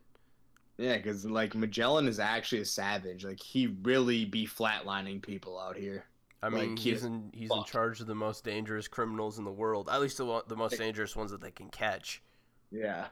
[0.77, 3.23] Yeah, because like Magellan is actually a savage.
[3.23, 6.05] Like he really be flatlining people out here.
[6.43, 9.51] I mean, he he's in he's in charge of the most dangerous criminals in the
[9.51, 9.89] world.
[9.89, 12.21] At least the the most dangerous ones that they can catch.
[12.71, 13.07] Yeah.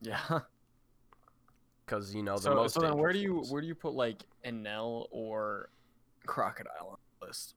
[0.00, 0.18] Yeah.
[1.84, 2.74] Because you know the so, most.
[2.74, 3.50] so then where do you ones.
[3.50, 5.68] where do you put like Enel or
[6.24, 7.54] Crocodile on the list?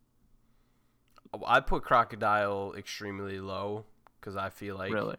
[1.46, 3.86] I put crocodile extremely low
[4.20, 5.16] because I feel like really?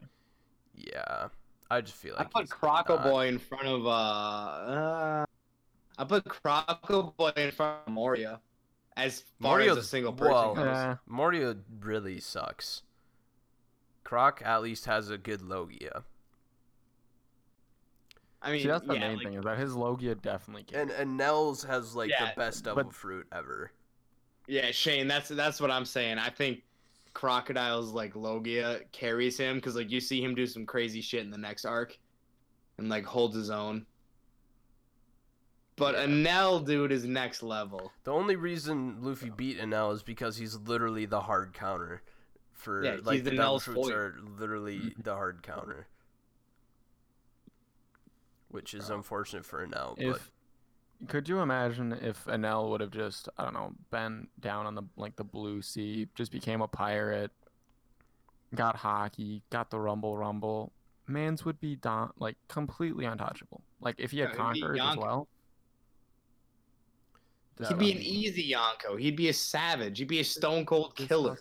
[0.75, 1.29] yeah,
[1.71, 5.27] I just feel like I put he's Croco Boy in front of uh, uh
[5.97, 8.41] I put Croco Boy in front of Moria
[8.97, 10.65] as far as a single person well, goes.
[10.65, 10.97] Yeah.
[11.07, 12.83] Moria really sucks.
[14.05, 16.05] Croc at least has a good Logia.
[18.43, 20.81] I mean, See, that's the yeah, main like, thing is that his Logia definitely can.
[20.81, 23.73] And and Nels has like Yeah, the best double but- fruit ever.
[24.47, 26.19] yeah, Shane, that's that's what I'm saying.
[26.19, 26.63] I think
[27.15, 31.31] Crocodile's like Logia carries him because like you see him do some crazy shit in
[31.31, 31.99] the next arc,
[32.79, 33.85] and like holds his own.
[35.77, 36.07] But Yeah.
[36.07, 37.93] Enel, dude, is next level.
[38.05, 42.03] The only reason Luffy beat Enel is because he's literally the hard counter.
[42.53, 45.03] For Yeah, like he's the the devil Nels fruits are literally mm-hmm.
[45.03, 45.87] the hard counter.
[48.49, 50.21] Which is unfortunate for Enel, but
[51.09, 54.85] could you imagine if Enel would have just I don't know been down on the
[54.97, 57.33] like the blue sea, just became a pirate,
[58.55, 60.73] got Haki, got the rumble rumble,
[61.07, 63.63] Mans would be don- like completely untouchable.
[63.81, 65.29] Like if he had Yeah, he'd conquerors as well.
[67.69, 68.99] He'd be an easy Yonko.
[68.99, 69.99] He'd be a savage.
[69.99, 71.39] He'd be a stone cold killer.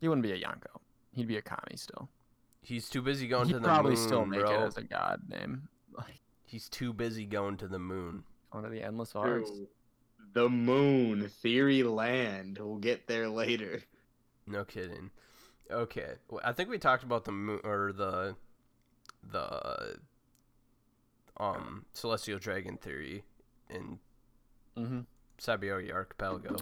[0.00, 0.80] He wouldn't be a Yonko.
[1.14, 2.08] He'd be a Kami still.
[2.62, 4.50] he's too busy going He'd to the probably moon, still make bro.
[4.64, 5.68] it as a god name.
[6.44, 8.24] He's too busy going to the moon.
[8.50, 9.50] one of the endless arts.
[10.34, 12.58] The moon, theory land.
[12.58, 13.82] We'll get there later.
[14.46, 15.10] No kidding.
[15.70, 18.36] Okay, well, I think we talked about the moon or the
[19.30, 19.96] the
[21.38, 23.24] um celestial dragon theory
[23.70, 23.98] in
[24.76, 25.00] Mm-hmm.
[25.40, 26.56] Sabaody Archipelago.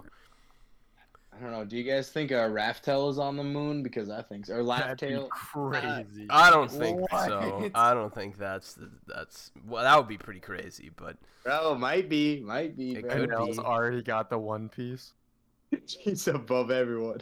[1.33, 1.64] I don't know.
[1.64, 3.83] Do you guys think uh, Raftel is on the moon?
[3.83, 4.56] Because I think so.
[4.56, 5.28] Or Laughtail.
[5.30, 6.26] crazy.
[6.28, 7.70] I don't think so.
[7.74, 12.09] I don't think that's the, that's well that would be pretty crazy, but Oh, might
[12.11, 12.40] be.
[12.40, 12.92] Might be.
[12.96, 13.62] It could Enel's be.
[13.62, 15.12] already got the one piece.
[15.87, 17.20] He's above everyone.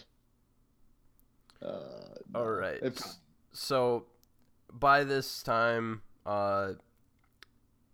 [1.62, 1.78] Uh,
[2.34, 2.78] all right.
[2.82, 3.18] It's-
[3.52, 4.06] So
[4.72, 6.72] by this time, uh,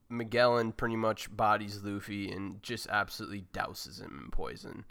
[0.08, 4.84] Magellan pretty much bodies Luffy and just absolutely douses him in poison.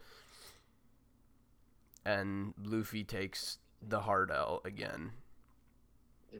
[2.05, 5.11] And Luffy takes the hard L again.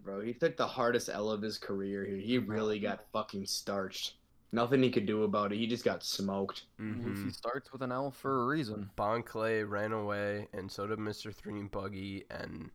[0.04, 2.18] Bro, he took the hardest L of his career here.
[2.18, 4.16] He really got fucking starched.
[4.52, 5.58] Nothing he could do about it.
[5.58, 6.64] He just got smoked.
[6.78, 8.90] hmm Luffy starts with an L for a reason.
[8.96, 12.72] Bon Clay ran away, and so did Mister Three and Buggy, and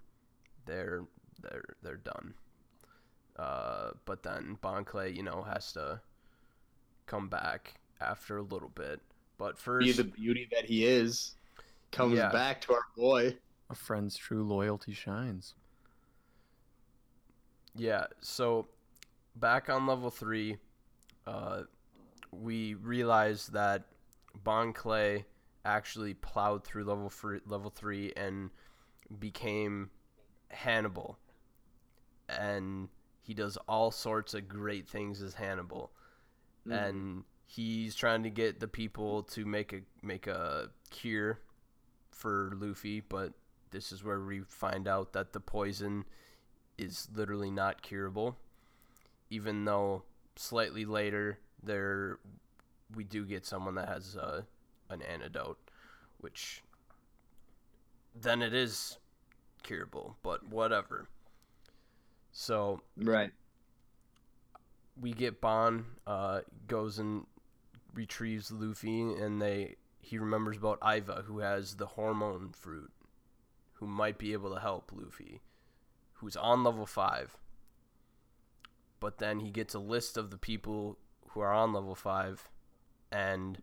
[0.64, 1.04] they're
[1.42, 2.34] they're they're done.
[3.38, 6.00] Uh, but then Bon Clay, you know, has to
[7.06, 9.00] come back after a little bit.
[9.38, 11.36] But first, Be the beauty that he is.
[11.92, 12.30] Comes Yeah.
[12.30, 13.38] back to our boy.
[13.70, 15.54] A friend's true loyalty shines.
[17.74, 18.66] Yeah, so
[19.36, 20.58] back on level three,
[21.26, 21.62] uh,
[22.32, 23.84] we realized that
[24.34, 25.24] Bon Clay
[25.64, 28.50] actually plowed through level three, level three and
[29.18, 29.90] became
[30.50, 31.18] Hannibal,
[32.28, 32.88] and
[33.28, 35.92] he does all sorts of great things as Hannibal,
[36.78, 41.38] and he's trying to get the people to make a make a cure
[42.10, 43.34] for Luffy, but
[43.70, 46.06] this is where we find out that the poison
[46.78, 48.34] is literally not curable.
[49.28, 50.04] Even though
[50.36, 52.18] slightly later there
[52.94, 54.40] we do get someone that has uh,
[54.88, 55.58] an antidote,
[56.16, 56.62] which
[58.14, 58.96] then it is
[59.62, 61.08] curable, but whatever.
[62.32, 63.32] So right.
[65.00, 67.26] we get Bon uh, goes and
[67.94, 72.92] retrieves Luffy, and they he remembers about Iva, who has the hormone fruit,
[73.74, 75.42] who might be able to help Luffy,
[76.14, 77.36] who's on level five.
[79.00, 80.98] But then he gets a list of the people
[81.28, 82.48] who are on level five,
[83.12, 83.62] and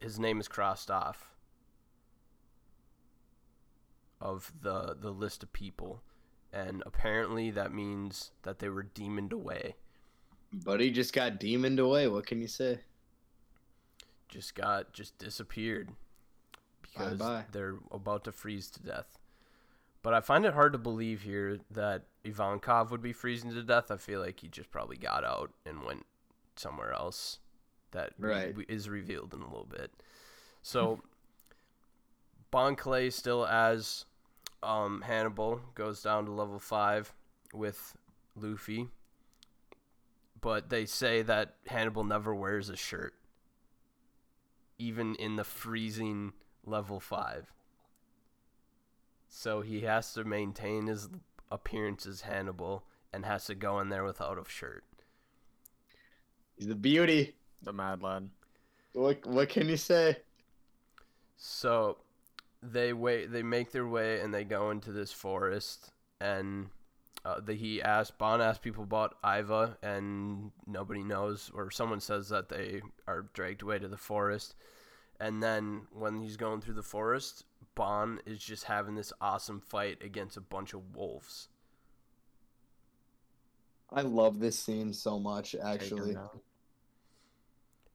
[0.00, 1.32] his name is crossed off
[4.20, 6.02] of the the list of people
[6.52, 9.74] and apparently that means that they were demoned away
[10.52, 12.06] Buddy just got demoned away.
[12.08, 12.80] What can you say?
[14.28, 15.90] just got just disappeared
[16.82, 17.44] because Bye-bye.
[17.52, 19.18] they're about to freeze to death
[20.02, 23.90] but i find it hard to believe here that ivankov would be freezing to death
[23.90, 26.04] i feel like he just probably got out and went
[26.56, 27.38] somewhere else
[27.92, 28.54] that Right.
[28.56, 29.92] we- is revealed in a little bit
[30.62, 31.00] so
[32.50, 34.04] bon clay still as
[34.62, 37.12] um, hannibal goes down to level 5
[37.52, 37.96] with
[38.34, 38.88] luffy
[40.40, 43.14] but they say that hannibal never wears a shirt
[44.78, 46.32] even in the freezing
[46.64, 47.52] level 5
[49.28, 51.08] so he has to maintain his
[51.50, 54.84] appearance as hannibal and has to go in there without a shirt
[56.56, 57.34] He's the beauty.
[57.62, 58.30] The Mad Lad.
[58.94, 60.16] What what can you say?
[61.36, 61.98] So
[62.62, 63.32] they wait.
[63.32, 65.92] They make their way and they go into this forest.
[66.20, 66.68] And
[67.24, 71.50] uh, the, he asked Bon asked people about Iva, and nobody knows.
[71.54, 74.54] Or someone says that they are dragged away to the forest.
[75.18, 77.44] And then when he's going through the forest,
[77.74, 81.48] Bon is just having this awesome fight against a bunch of wolves.
[83.90, 86.16] I love this scene so much, actually.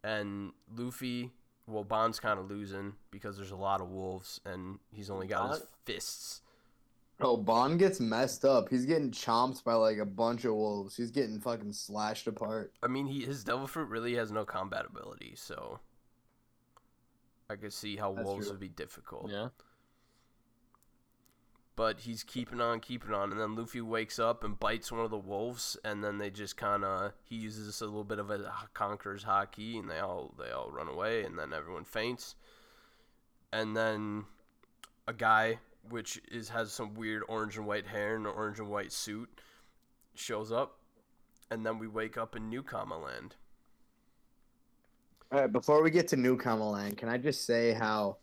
[0.03, 1.31] And Luffy,
[1.71, 5.51] well, Bon's kind of losing because there's a lot of wolves, and he's only got
[5.51, 6.41] his fists.
[7.19, 8.69] Oh, Bon gets messed up.
[8.69, 10.97] He's getting chomped by like a bunch of wolves.
[10.97, 12.73] He's getting fucking slashed apart.
[12.81, 15.79] I mean, he his devil fruit really has no combat ability, so
[17.49, 18.53] I could see how That's wolves true.
[18.53, 19.29] would be difficult.
[19.29, 19.49] Yeah.
[21.75, 25.09] But he's keeping on, keeping on, and then Luffy wakes up and bites one of
[25.09, 28.51] the wolves, and then they just kind of he uses a little bit of a
[28.73, 32.35] conqueror's Haki, and they all they all run away, and then everyone faints,
[33.53, 34.25] and then
[35.07, 35.59] a guy
[35.89, 39.29] which is has some weird orange and white hair and an orange and white suit
[40.13, 40.77] shows up,
[41.49, 43.35] and then we wake up in New Kama Land.
[45.31, 48.17] All right, before we get to New Land, can I just say how,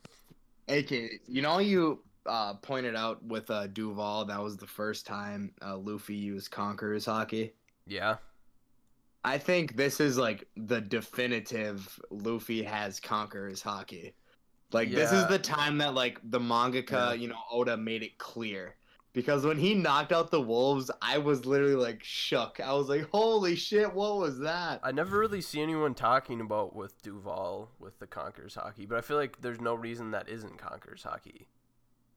[0.68, 0.90] AK,
[1.26, 5.76] you know, you uh, pointed out with uh, Duval that was the first time uh,
[5.76, 7.52] Luffy used Conqueror's Haki.
[7.86, 8.16] Yeah.
[9.24, 14.12] I think this is like the definitive Luffy has Conqueror's Haki.
[14.72, 17.12] Like this is the time that like the mangaka, Yeah.
[17.14, 18.74] you know, Oda made it clear.
[19.14, 22.60] Because when he knocked out the wolves, I was literally like shook.
[22.60, 26.76] I was like, "Holy shit, what was that?" I never really see anyone talking about
[26.76, 30.58] with Duval with the Conquerors Haki, but I feel like there's no reason that isn't
[30.58, 31.46] Conquerors Haki.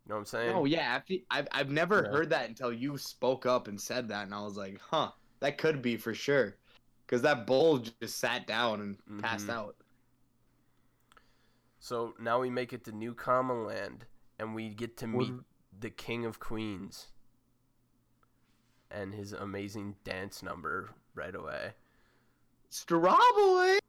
[0.06, 0.56] You know what I'm saying?
[0.56, 2.10] Oh yeah, I've I've never Yeah.
[2.10, 5.58] heard that until you spoke up and said that, and I was like, "Huh, that
[5.58, 6.58] could be for sure."
[7.06, 9.54] Because that bull just sat down and passed Mhm.
[9.54, 9.76] out.
[11.80, 14.06] So now we make it to New Kama Land,
[14.40, 15.34] and we get to meet
[15.78, 17.08] the King of Queens
[18.90, 21.74] and his amazing dance number right away.
[22.70, 23.80] Strawboy.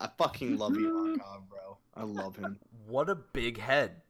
[0.00, 1.78] I fucking love Ivankov, bro.
[1.94, 2.58] I love him.
[2.86, 4.02] What a big head!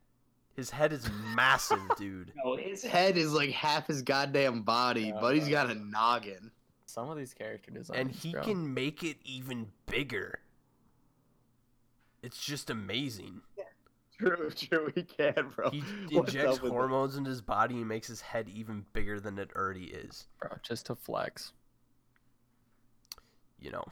[0.56, 2.32] His head is massive, dude.
[2.44, 5.52] No, his head is like half his goddamn body, Yeah, but he's bro.
[5.52, 6.50] got a noggin.
[6.86, 7.98] Some of these character designs.
[7.98, 8.42] And he bro.
[8.42, 10.40] can make it even bigger.
[12.22, 13.40] It's just amazing.
[14.18, 15.70] True, true, he can, bro.
[15.70, 15.80] He
[16.12, 16.78] What's injects up with that?
[16.78, 20.28] hormones into his body and makes his head even bigger than it already is.
[20.40, 21.52] Bro, just to flex.
[23.58, 23.84] You know,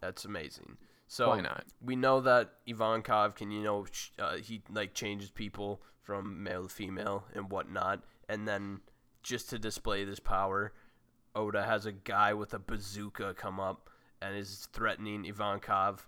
[0.00, 0.78] that's amazing.
[1.06, 1.64] So Why not?
[1.82, 3.84] we know that Ivankov can, you know,
[4.18, 8.80] uh, he like changes people from male to female and whatnot, and then
[9.22, 10.72] just to display this power,
[11.34, 13.90] Oda has a guy with a bazooka come up
[14.22, 16.00] and is threatening Ivankov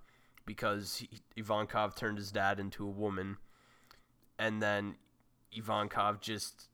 [0.44, 3.38] because he, Ivankov turned his dad into a woman,
[4.38, 4.94] and then
[5.57, 6.68] Ivankov just,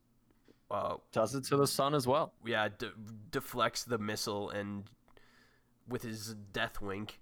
[0.70, 2.32] uh, Does it to the sun as well.
[2.44, 2.92] yeah, de-
[3.30, 4.84] deflects the missile and
[5.88, 7.20] with his death wink,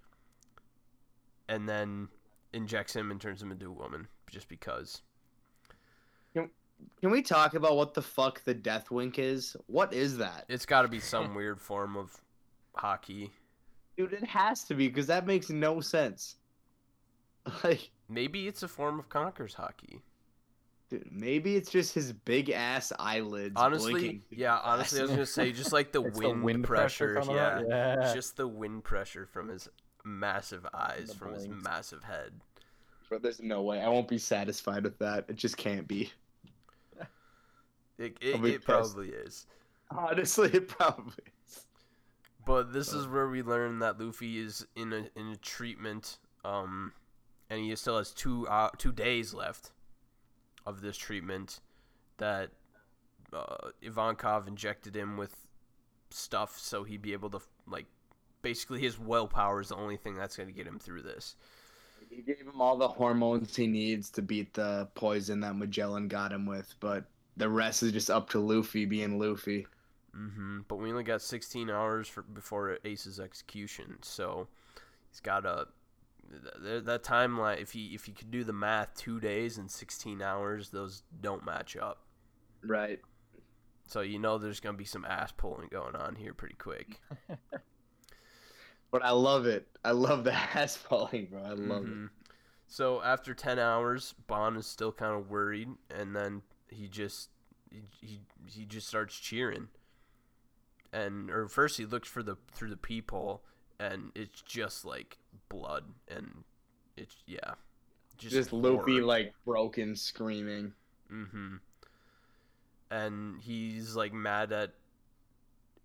[1.48, 2.09] and then
[2.53, 5.03] injects him and turns him into a woman just because.
[6.35, 6.51] Can
[7.01, 9.57] can we talk about what the fuck the death wink is?
[9.66, 10.45] What is that?
[10.49, 12.20] It's got to be some weird form of
[12.76, 13.31] Haki.
[13.97, 16.37] Dude, it has to be because that makes no sense.
[17.64, 20.01] Like, Maybe it's a form of Conquer's Haki.
[20.91, 23.55] Dude, maybe it's just his big ass eyelids.
[23.57, 24.59] Honestly, blinking yeah.
[24.64, 27.14] Honestly, I was gonna say just like the It's wind, pressure.
[27.14, 28.12] coming yeah, yeah.
[28.12, 29.68] just the wind pressure from his
[30.05, 32.33] massive eyes, the from his massive head.
[33.11, 33.81] Bro, there's no way.
[33.81, 35.25] I won't be satisfied with that.
[35.29, 36.13] It just can't be.
[37.99, 39.47] It it, be it probably is.
[39.91, 41.67] Honestly, it probably is.
[42.47, 46.93] But this is where we learn that Luffy is in a in a treatment, um,
[47.51, 49.73] and he still has two uh, two days left
[50.65, 51.61] of this treatment.
[52.17, 52.51] That
[53.33, 55.37] uh, Ivankov injected him with
[56.11, 57.87] stuff so he'd be able to like,
[58.41, 61.37] basically his willpower is the only thing that's gonna get him through this.
[62.11, 66.33] He gave him all the hormones he needs to beat the poison that Magellan got
[66.33, 67.07] him with, but
[67.37, 69.67] the rest is just up to Luffy being Luffy.
[70.15, 74.49] hmm But we only got 16 hours for before Ace's execution, so
[75.11, 75.69] he's got a
[76.63, 77.61] th- that timeline.
[77.61, 81.45] If he if he could do the math, two days and 16 hours, those don't
[81.47, 82.07] match up.
[82.63, 83.01] Right.
[83.87, 87.01] So you know there's gonna be some ass pulling going on here pretty quick.
[88.91, 89.68] But I love it.
[89.84, 91.43] I love the ass falling, bro.
[91.43, 91.91] I love it.
[91.91, 92.11] Mhm.
[92.66, 97.30] So after 10 hours, Bon is still kind of worried, and then he just
[97.70, 99.68] he, he he just starts cheering.
[100.93, 103.43] And or first he looks for the through the peephole,
[103.78, 105.18] and it's just like
[105.49, 106.45] blood, and
[106.97, 107.55] it's yeah,
[108.18, 110.72] Just, loopy like broken, screaming.
[111.12, 111.57] Mm-hmm.
[112.91, 114.74] And he's like mad at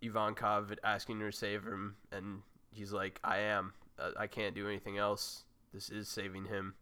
[0.02, 2.42] Ivankov asking her to save him, and
[2.76, 3.72] he's like, "I am.
[3.98, 5.44] Uh, I can't do anything else.
[5.72, 6.74] This is saving him."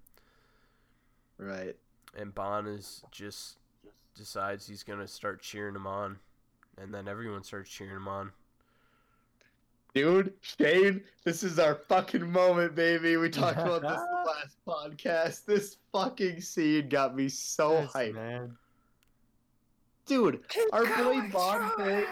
[1.39, 1.77] Right.
[2.17, 3.59] And Bon is just
[4.17, 6.19] decides he's gonna start cheering him on,
[6.79, 8.31] and then everyone starts cheering him on.
[9.95, 13.17] Dude, Shane, this is our fucking moment, baby.
[13.17, 15.45] We talked about this in the last podcast.
[15.45, 18.15] This fucking scene got me so Yes, hyped.
[18.15, 18.57] man.
[20.07, 20.41] Dude,
[20.73, 22.05] our boy Bon Boy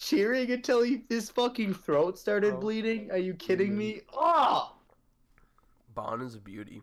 [0.00, 3.10] cheering until he, his fucking throat started Throat bleeding.
[3.12, 3.98] Are you kidding bleeding.
[3.98, 4.02] me?
[4.16, 4.72] Ah!
[4.72, 4.76] Oh!
[5.94, 6.82] Bon is a beauty.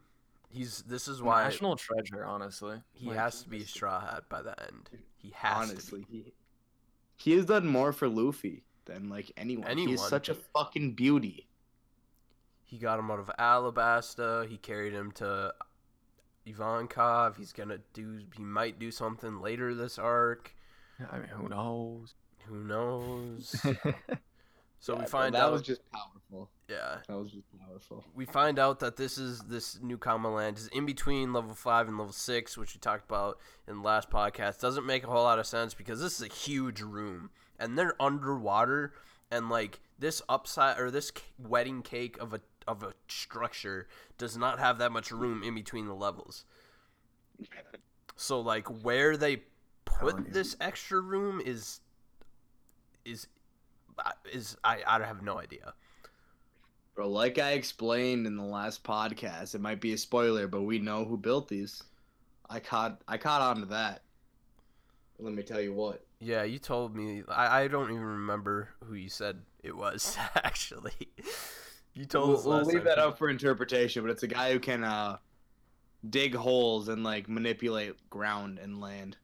[0.49, 2.81] He's this is why National treasure, honestly.
[2.93, 4.89] he Like, has to be a straw hat by the end.
[5.17, 6.17] He has Honestly, to be.
[6.17, 6.33] he
[7.17, 9.67] he has done more for Luffy than like anyone.
[9.67, 9.89] Anyone.
[9.89, 11.47] He's such a fucking beauty.
[12.63, 14.47] He got him out of Alabasta.
[14.47, 15.53] He carried him to
[16.45, 17.37] Ivankov.
[17.37, 18.19] He's gonna do.
[18.35, 20.53] He might do something later this arc.
[21.11, 22.15] I mean, who knows?
[22.49, 23.55] Who knows?
[24.79, 25.45] So Yeah, we bro, find that out.
[25.47, 26.49] That was just powerful.
[26.69, 28.05] yeah, That was just powerful.
[28.15, 31.87] we find out that this is this New Kama Land is in between level five
[31.87, 34.59] and level six, which we talked about in the last podcast.
[34.61, 37.99] Doesn't make a whole lot of sense because this is a huge room and they're
[38.01, 38.93] underwater,
[39.31, 43.87] and like this upside or this wedding cake of a of a structure
[44.19, 46.45] does not have that much room in between the levels.
[48.15, 49.43] So like where they
[49.85, 51.81] put this extra room is
[53.07, 53.27] is
[54.31, 55.73] is I I have no idea.
[56.95, 60.79] Bro, like I explained in the last podcast, it might be a spoiler, but we
[60.79, 61.83] know who built these.
[62.49, 64.01] I caught I caught on to that.
[65.19, 66.03] Let me tell you what.
[66.19, 67.23] Yeah, you told me.
[67.27, 70.93] I, I don't even remember who you said it was actually.
[71.93, 72.85] You told We'll, us we'll leave time.
[72.85, 75.17] that up for interpretation, but it's a guy who can uh
[76.07, 79.17] dig holes and like manipulate ground and land.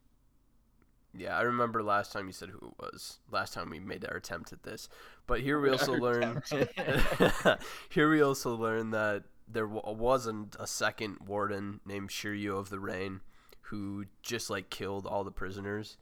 [1.16, 3.20] Yeah, I remember last time you said who it was.
[3.32, 4.89] Last time we made our attempt at this.
[5.28, 6.41] But here we also learn.
[7.89, 12.80] here we also learn that there wa- wasn't a second warden named Shiryu of the
[12.80, 13.22] Rain,
[13.61, 15.97] who just like killed all the prisoners.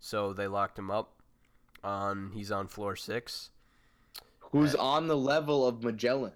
[0.00, 1.14] So they locked him up.
[1.84, 3.50] On he's on floor six.
[4.52, 6.32] Who's on the level of Magellan?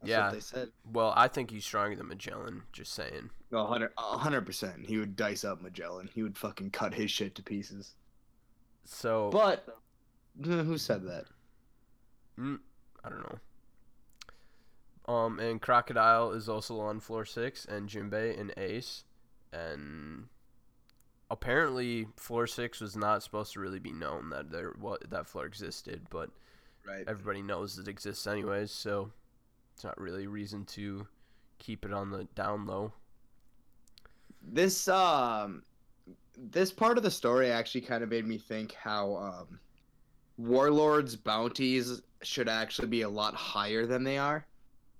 [0.00, 0.24] That's Yeah.
[0.26, 0.70] what they said.
[0.90, 2.62] Well, I think he's stronger than Magellan.
[2.72, 3.30] Just saying.
[3.50, 4.86] No, 100 100 percent.
[4.86, 6.08] He would dice up Magellan.
[6.14, 7.94] He would fucking cut his shit to pieces.
[8.84, 9.66] So But
[10.42, 11.24] who said that?
[12.38, 12.58] Mm,
[13.04, 13.38] I don't know.
[15.12, 19.04] Um, and Crocodile is also on floor six, and Jinbei and Ace,
[19.52, 20.28] and
[21.30, 25.46] apparently floor six was not supposed to really be known that there what that floor
[25.46, 26.30] existed, but
[26.86, 27.04] Right.
[27.06, 29.10] everybody knows it exists anyways, so
[29.74, 31.06] it's not really a reason to
[31.58, 32.92] keep it on the down low.
[34.42, 35.62] This um
[36.36, 39.58] this part of the story actually kind of made me think how um
[40.36, 44.46] warlords bounties should actually be a lot higher than they are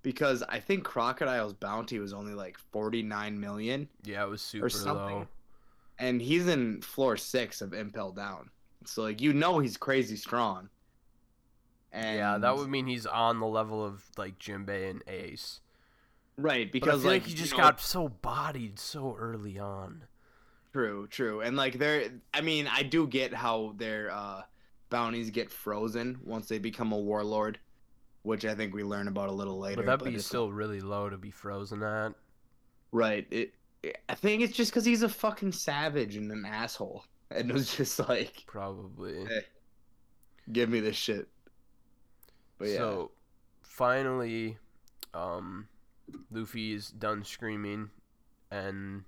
[0.03, 5.27] because i think crocodile's bounty was only like 49 million Yeah, it was super low.
[5.99, 8.51] and he's in floor 6 of impel down
[8.85, 10.69] so like you know he's crazy strong
[11.91, 15.61] and yeah, that would mean he's on the level of like Jimbei and Ace.
[16.39, 20.05] Right But because like, like he you just know, got so bodied so early on.
[20.73, 21.41] True, true.
[21.43, 24.43] And like they're I mean, I do get how their uh
[24.91, 27.59] bounties get frozen once they become a warlord,
[28.23, 29.77] which I think we learn about a little later.
[29.77, 32.13] But that'd be it's- still really low to be frozen at.
[32.93, 33.27] right.
[33.31, 37.05] It, it- I think it's just cuz he's a fucking savage and an asshole.
[37.31, 39.21] And it was just like, Probably.
[39.27, 39.41] Eh,
[40.51, 41.29] give me this shit.
[42.57, 42.77] But yeah.
[42.79, 43.11] So
[43.61, 44.57] finally,
[45.13, 45.69] um,
[46.31, 47.91] Luffy is done screaming,
[48.51, 49.05] and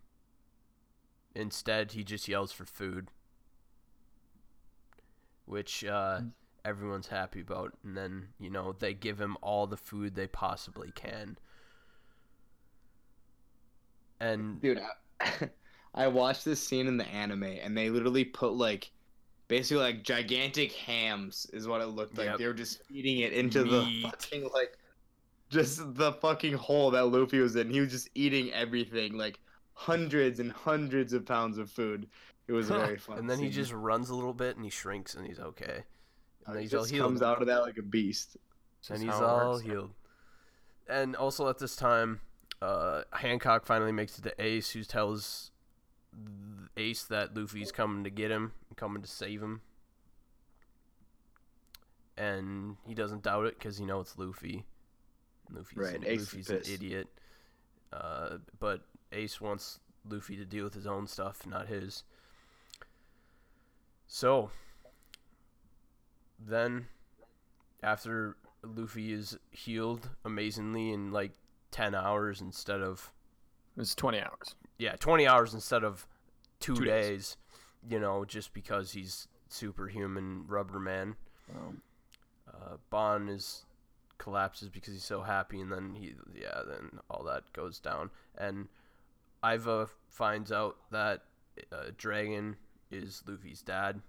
[1.35, 3.09] instead he just yells for food,
[5.47, 6.33] which uh, Mm.
[6.65, 7.73] everyone's happy about.
[7.85, 11.39] And then you know they give him all the food they possibly can.
[14.21, 14.81] And Dude,
[15.21, 15.51] I,
[15.95, 18.91] I watched this scene in the anime, and they literally put like,
[19.49, 22.27] basically like gigantic hams is what it looked like.
[22.27, 22.39] Yep.
[22.39, 24.03] They were just feeding it into Meat.
[24.03, 24.77] the fucking like,
[25.51, 27.71] just the fucking hole that Luffy was in.
[27.71, 29.39] He was just eating everything, like
[29.75, 32.09] hundreds and hundreds of pounds of food.
[32.49, 33.19] It was very fun.
[33.19, 35.85] and then he just runs a little bit and he shrinks and he's okay.
[36.47, 37.07] Uh, And then he he's all just healed.
[37.09, 38.37] comes out of that like a beast.
[38.89, 39.65] And he's all works.
[39.65, 39.91] healed.
[40.89, 42.21] And also at this time,
[42.63, 45.51] uh, Hancock finally makes it to Ace, who tells
[46.77, 49.61] Ace that Luffy's coming to get him, coming to save him.
[52.17, 54.65] And he doesn't doubt it because you know it's Luffy.
[55.53, 57.09] Luffy's, Right, an, Luffy's an idiot.
[57.93, 58.83] Uh, but
[59.13, 62.05] Ace wants Luffy to deal with his own stuff, not his.
[64.07, 64.51] So,
[66.39, 66.87] then
[67.83, 71.33] after Luffy is healed amazingly in like
[71.71, 73.13] 10 hours instead of
[73.77, 74.55] It's 20 hours.
[74.79, 76.07] yeah, 20 hours instead of
[76.61, 77.37] 2, Two days, days.
[77.89, 81.17] you know, just because he's superhuman rubber man.
[81.55, 81.83] Um,
[82.49, 83.65] Uh Bon is
[84.21, 88.69] collapses because he's so happy and then he yeah, then all that goes down and
[89.43, 91.23] Iva finds out that
[91.73, 92.57] uh, Dragon
[92.91, 94.01] is Luffy's dad.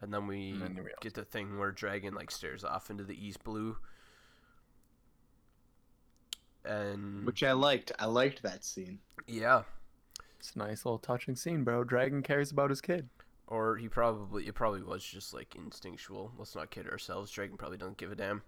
[0.00, 3.04] And then we And then we get the thing where Dragon like stares off into
[3.04, 3.76] the east blue.
[6.64, 7.92] And Which I liked.
[7.98, 8.98] I liked that scene.
[9.26, 9.62] yeah,
[10.38, 11.84] it's a nice little touching scene, bro.
[11.84, 13.08] Dragon cares about his kid.
[13.50, 16.32] Or he probably it probably was just like instinctual.
[16.38, 17.30] Let's not kid ourselves.
[17.30, 18.42] Dragon probably doesn't give a damn.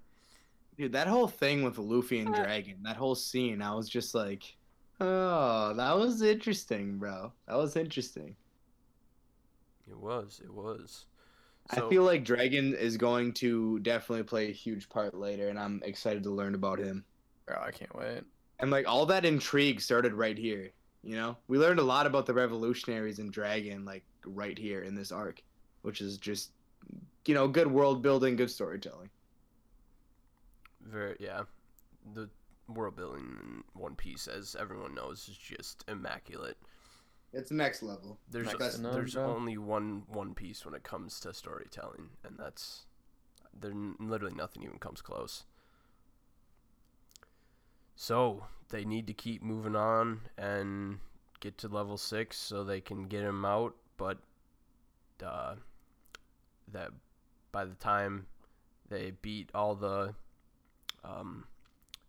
[0.78, 4.14] Dude, that whole thing with Luffy and uh, Dragon, that whole scene, I was just
[4.14, 4.56] like,
[5.00, 7.32] oh, that was interesting, bro.
[7.46, 8.36] That was interesting.
[9.90, 10.40] It was.
[10.42, 11.04] It was.
[11.70, 15.82] I feel like Dragon is going to definitely play a huge part later, and I'm
[15.84, 17.04] excited to learn about him.
[17.46, 18.22] Bro, I can't wait.
[18.58, 20.70] And like all that intrigue started right here.
[21.02, 24.94] You know, we learned a lot about the revolutionaries and Dragon, like right here in
[24.94, 25.42] this arc,
[25.82, 26.52] which is just,
[27.26, 29.10] you know, good world building, good storytelling.
[30.80, 31.42] very yeah.
[32.14, 32.28] The
[32.68, 36.56] world building in One Piece, as everyone knows, is just immaculate.
[37.32, 38.18] It's next level.
[38.30, 39.24] There's Next to there's bro.
[39.24, 42.86] only one One Piece when it comes to storytelling, and that's
[43.58, 45.44] there literally nothing even comes close.
[47.94, 50.98] So they need to keep moving on and
[51.40, 54.18] get to level six so they can get him out, but
[55.24, 55.56] uh,
[56.72, 56.90] that
[57.52, 58.26] by the time
[58.88, 60.14] they beat all the
[61.04, 61.44] um,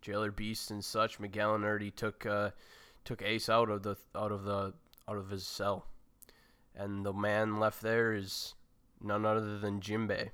[0.02, 2.52] jailer beasts and such, Magellan already took uh,
[3.04, 4.74] took Ace out of the out of the
[5.08, 5.86] out of his cell,
[6.76, 8.54] and the man left there is
[9.02, 10.30] none other than Jimbei,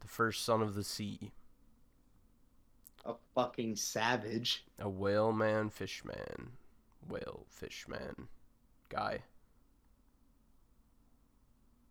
[0.00, 1.32] the first son of the sea,
[3.06, 4.64] A fucking savage.
[4.80, 6.50] a whale man, fish man,
[7.08, 8.26] whale fish man,
[8.88, 9.20] guy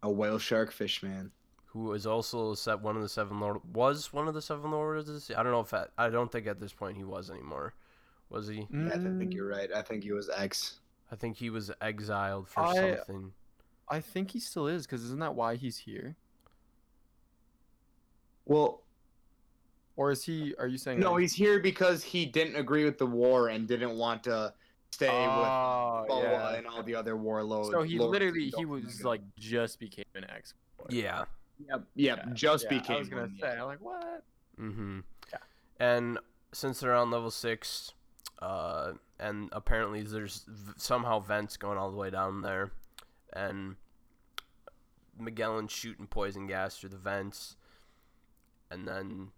[0.04, 1.32] A whale shark fish man.
[1.68, 5.08] who is also set one of the seven lord was one of the seven lords.
[5.10, 5.34] of the sea.
[5.36, 7.74] I don't know if at, I don't think at this point he was anymore.
[8.30, 8.68] Was he?
[8.72, 9.72] Yeah, I think Mm, you're right.
[9.74, 10.80] I think he was ex.
[11.12, 13.34] I think he was exiled for I- something.
[13.88, 16.16] I think he still is, because isn't that why he's here?
[18.46, 18.82] Well,
[19.98, 20.54] Or is he?
[20.60, 21.00] Are you saying?
[21.00, 24.54] no, he's here because he didn't agree with the war and didn't want to
[24.92, 26.56] stay Oh, with Boa yeah.
[26.56, 27.72] and all the other warlords.
[27.72, 30.54] So he literally he was like just became an ex.
[30.90, 31.24] Yeah.
[31.70, 32.96] yep, yep, Yeah, just yeah, became.
[32.96, 33.62] I was gonna one, say, yeah.
[33.62, 34.24] I'm like, what?
[34.60, 35.00] Mm-hmm.
[35.32, 35.38] Yeah.
[35.80, 36.20] And
[36.52, 37.92] since they're on level six,
[38.42, 42.72] uh, and apparently there's v- somehow vents going all the way down there,
[43.34, 43.76] and
[45.18, 47.56] Magellan shooting poison gas through the vents,
[48.70, 49.30] and then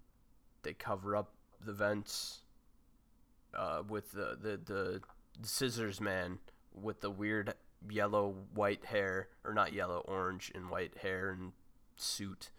[0.64, 1.34] they cover up
[1.66, 2.42] the vents
[3.56, 5.02] uh, with the, the the
[5.42, 6.40] scissors man
[6.74, 7.54] with the weird
[7.90, 11.52] yellow white hair or not yellow orange and white hair and
[11.96, 12.50] suit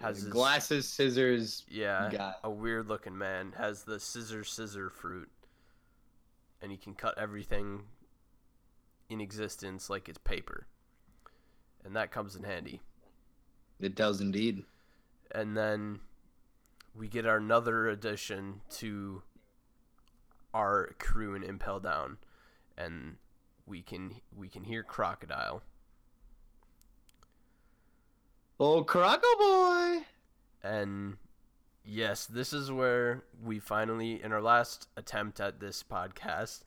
[0.00, 1.64] has glasses, scissors.
[1.70, 2.34] yeah guy.
[2.44, 5.30] a weird looking man has the scissor scissor fruit
[6.60, 7.82] and he can cut everything
[9.08, 10.66] in existence like it's paper.
[11.84, 12.80] And that comes in handy.
[13.80, 14.64] It does indeed.
[15.32, 16.00] And then
[16.96, 19.22] we get our another addition to
[20.54, 22.18] our crew in Impel Down.
[22.78, 23.16] And
[23.66, 25.62] we can we can hear Crocodile.
[28.58, 30.06] Oh, Croco boy!
[30.62, 31.16] And
[31.84, 36.62] yes, this is where we finally, in our last attempt at this podcast,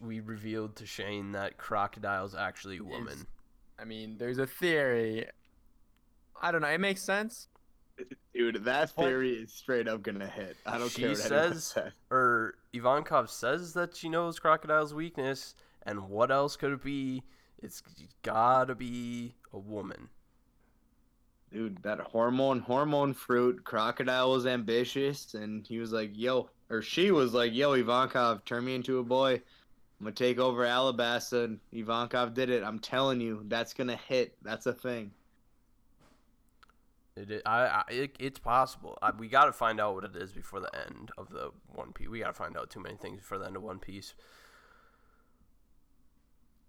[0.00, 3.12] we revealed to Shane that Crocodile's actually a woman.
[3.12, 3.26] Is-
[3.78, 5.26] I mean, there's a theory.
[6.40, 6.68] I don't know.
[6.68, 7.48] It makes sense.
[8.34, 9.06] Dude, that What?
[9.06, 10.56] theory is straight up gonna hit.
[10.66, 11.92] I don't She care what says- says.
[12.10, 17.22] Or Ivankov says that she knows Crocodile's weakness, and what else could it be?
[17.62, 17.82] It's
[18.22, 20.10] gotta be a woman.
[21.50, 27.10] Dude, that hormone hormone fruit, Crocodile was ambitious and he was like, yo, or she
[27.12, 29.34] was like, yo, Ivankov, turn me into a boy.
[29.98, 32.62] I'm gonna take over Alabasta and Ivankov did it.
[32.62, 34.36] I'm telling you, that's gonna hit.
[34.42, 35.12] That's a thing.
[37.16, 38.98] It, i- I, I it, it's possible.
[39.02, 42.08] I, we gotta find out what it is before the end of the One Piece.
[42.08, 44.14] We gotta find out too many things before the end of One Piece.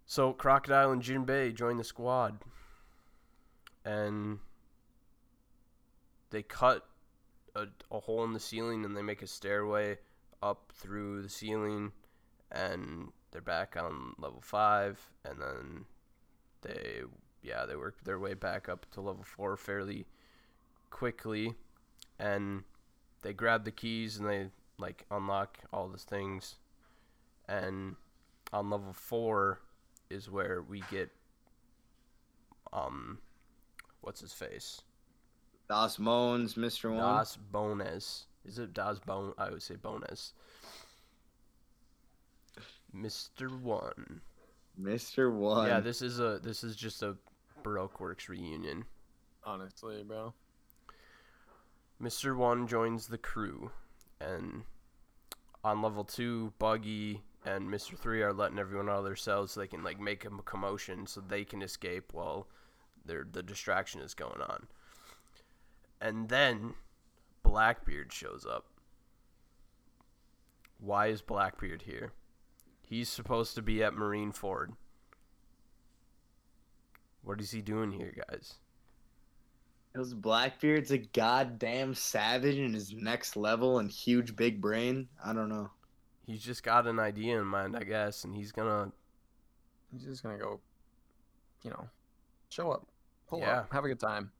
[0.06, 2.38] So Crocodile and Jinbei join the squad,
[3.84, 4.38] and
[6.30, 6.86] they cut
[7.54, 9.98] a, a hole in the ceiling and they make a stairway
[10.42, 11.92] up through the ceiling,
[12.50, 15.84] and they're back on level five, and then
[16.62, 17.02] they
[17.42, 20.06] yeah they work their way back up to level four fairly
[20.90, 21.54] quickly,
[22.18, 22.64] and
[23.22, 26.56] they grab the keys and they like unlock all the things,
[27.48, 27.96] and
[28.52, 29.60] on level four
[30.10, 31.10] is where we get
[32.72, 33.18] um
[34.00, 34.82] what's his face
[35.68, 36.90] Das Mones, Mr.
[36.90, 36.98] One.
[36.98, 38.26] Daz Bonez.
[38.46, 39.34] Is it Das Bone?
[39.36, 40.32] I would say bonus
[42.94, 43.60] Mr.
[43.60, 44.22] One.
[44.80, 45.32] Mr.
[45.32, 45.68] One.
[45.68, 47.16] Yeah, this is a this is just a
[47.62, 48.84] Baroque Works reunion.
[49.44, 50.32] Honestly, bro.
[52.02, 52.36] Mr.
[52.36, 53.72] One joins the crew,
[54.20, 54.64] and
[55.64, 57.98] on level two, Buggy and Mr.
[57.98, 61.06] Three are letting everyone out of their cells so they can like make a commotion
[61.06, 62.46] so they can escape while
[63.04, 64.68] their the distraction is going on.
[66.00, 66.74] And then
[67.42, 68.66] Blackbeard shows up.
[70.78, 72.12] Why is Blackbeard here?
[72.82, 74.68] He's supposed to be at Marineford.
[77.22, 78.54] What is he doing here, guys?
[79.92, 85.08] Because Blackbeard's a goddamn savage in his next level and huge big brain.
[85.24, 85.70] I don't know.
[86.26, 88.92] He's just got an idea in mind, I guess, and he's gonna
[89.90, 90.60] He's just gonna go,
[91.62, 91.88] you know,
[92.50, 92.86] show up,
[93.26, 93.60] pull Yeah.
[93.60, 94.30] up, have a good time.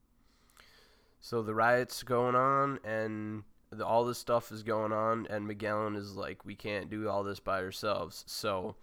[1.21, 5.97] So the riot's going on, and the, all this stuff is going on, and Magellan
[5.97, 8.77] is like, "We can't do all this by ourselves, so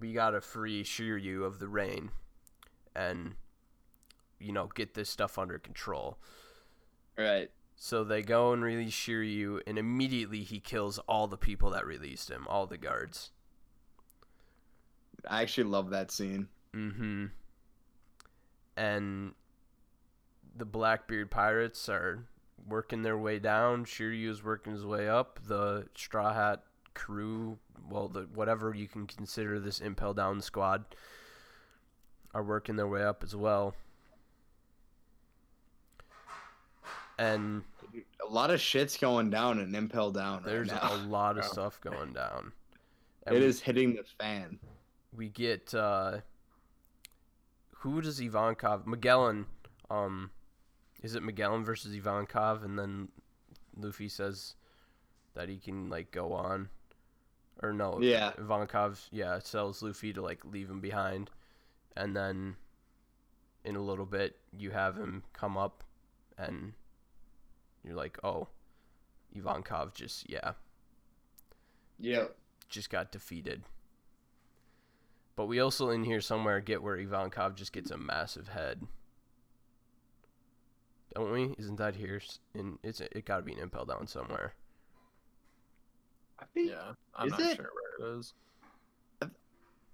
[0.00, 2.10] we gotta free Shiryu of the rain,
[2.94, 3.36] and
[4.38, 6.18] you know, get this stuff under control."
[7.16, 7.50] Right.
[7.76, 12.28] So they go and release Shiryu, and immediately he kills all the people that released
[12.28, 13.30] him, all the guards.
[15.28, 16.48] I actually love that scene.
[16.74, 17.26] Mm-hmm.
[18.76, 19.34] And
[20.56, 22.24] the Blackbeard pirates are
[22.68, 23.84] working their way down.
[23.84, 25.38] Shiryu is working his way up.
[25.46, 26.64] The Straw Hat
[26.94, 27.58] crew,
[27.88, 30.84] well, the whatever you can consider this Impel Down squad,
[32.34, 33.74] are working their way up as well.
[37.18, 37.64] And
[38.24, 40.90] A lot of shit's going down and Impel down right there's now.
[40.92, 42.52] a lot of stuff going down.
[43.26, 44.58] And It we- is hitting the fan.
[45.12, 46.18] we get uh
[47.78, 49.46] who does Ivankov Magellan
[49.90, 50.30] um
[51.02, 53.08] is it Magellan versus Ivankov and then
[53.76, 54.54] Luffy says
[55.34, 56.68] that he can like go on
[57.62, 58.32] or no Yeah.
[58.38, 61.30] Ivankov yeah tells Luffy to like leave him behind
[61.96, 62.56] and then
[63.64, 65.82] in a little bit you have him come up
[66.36, 66.72] and
[67.84, 68.48] you're like oh
[69.36, 70.52] Ivankov just yeah
[72.00, 72.26] yeah,
[72.68, 73.62] just got defeated.
[75.34, 78.86] But we also in here somewhere get where Ivankov just gets a massive head.
[81.14, 81.54] Don't we?
[81.58, 82.20] Isn't that here?
[82.22, 84.54] S- In it's it got to be an impel down somewhere.
[86.38, 87.56] I think Yeah, I'm Is not it?
[87.56, 88.34] sure where it is.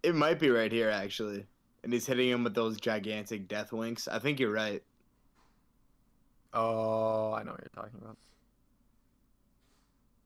[0.03, 1.47] it might be right here actually.
[1.83, 4.09] And he's hitting him with those gigantic death winks.
[4.09, 4.83] I think you're right.
[6.55, 8.17] Oh, I know what you're talking about.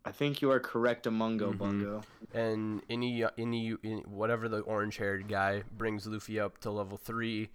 [0.05, 1.59] I think you are correct, Amungo Mhm.
[1.59, 2.03] Bungo.
[2.33, 3.73] And any any
[4.07, 7.51] whatever the orange haired guy brings Luffy up to level three,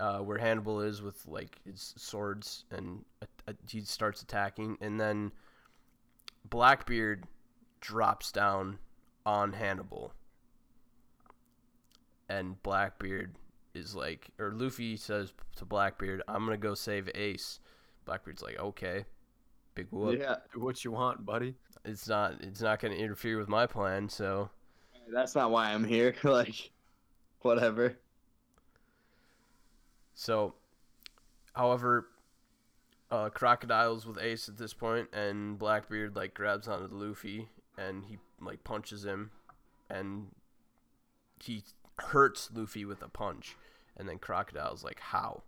[0.00, 5.00] uh, where Hannibal is with like his swords, and uh, uh, he starts attacking, and
[5.00, 5.32] then
[6.44, 7.26] Blackbeard
[7.80, 8.78] drops down
[9.24, 10.12] on Hannibal,
[12.28, 13.36] and Blackbeard
[13.74, 17.58] is like, or Luffy says to Blackbeard, "I'm gonna go save Ace."
[18.06, 19.04] Blackbeard's like, "Okay,
[19.74, 20.18] big whoop.
[20.18, 21.54] Yeah, Do what you want, buddy.
[21.84, 24.50] It's not, it's not gonna interfere with my plan." So
[25.12, 26.14] that's not why I'm here.
[26.22, 26.70] like,
[27.40, 27.98] whatever.
[30.14, 30.54] So,
[31.52, 32.08] however,
[33.10, 37.48] uh, Crocodile's with Ace at this point, and Blackbeard like grabs onto Luffy
[37.78, 39.30] and he like punches him,
[39.90, 40.28] and
[41.42, 41.62] he
[41.98, 43.56] hurts Luffy with a punch,
[43.96, 45.42] and then Crocodile's like, "How?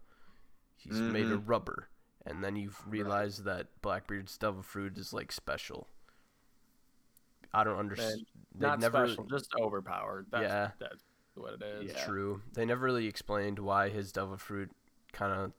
[0.76, 1.88] He's made of rubber."
[2.28, 5.88] And then you realize that Blackbeard's devil fruit is like special.
[7.54, 8.26] I don't understand.
[8.58, 10.26] Not special, just overpowered.
[10.30, 10.70] That's, Yeah.
[10.78, 11.02] that's
[11.34, 11.92] what it is.
[11.92, 12.04] Yeah.
[12.04, 12.42] True.
[12.52, 14.70] They never really explained why his devil fruit
[15.12, 15.52] kind of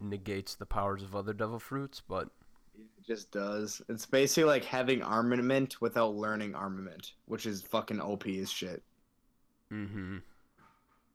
[0.00, 2.30] negates the powers of other devil fruits, but
[2.76, 3.80] It just does.
[3.88, 8.82] It's basically like having armament without learning armament, which is fucking OP as shit.
[9.70, 10.18] mm-hmm.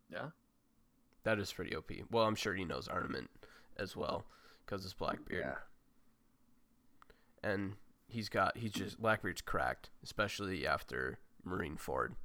[0.09, 0.29] Yeah.
[1.23, 1.91] That is pretty OP.
[2.11, 3.29] Well, I'm sure he knows armament
[3.77, 4.23] as well
[4.65, 5.55] because it's Blackbeard, Yeah.
[7.49, 7.73] and
[8.07, 12.15] he's got he's just Blackbeard's cracked, especially after Marineford.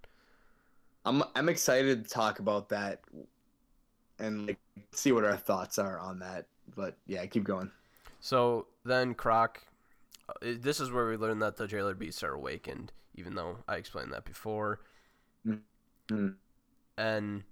[1.05, 3.01] I'm I'm excited to talk about that
[4.18, 4.59] and like
[4.93, 6.47] see what our thoughts are on that.
[6.76, 7.70] But yeah, keep going.
[8.20, 9.62] So then Croc,
[10.28, 13.76] uh, this is where we learn that the jailer beasts are awakened, even though I
[13.76, 14.80] explained that before.
[15.47, 16.34] Mhm.
[16.99, 17.45] And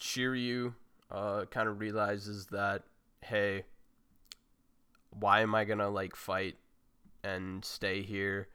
[0.00, 0.74] Shiryu
[1.10, 2.84] uh, kind of realizes that,
[3.20, 3.64] hey,
[5.10, 6.56] why am I gonna like fight
[7.24, 8.48] and stay here?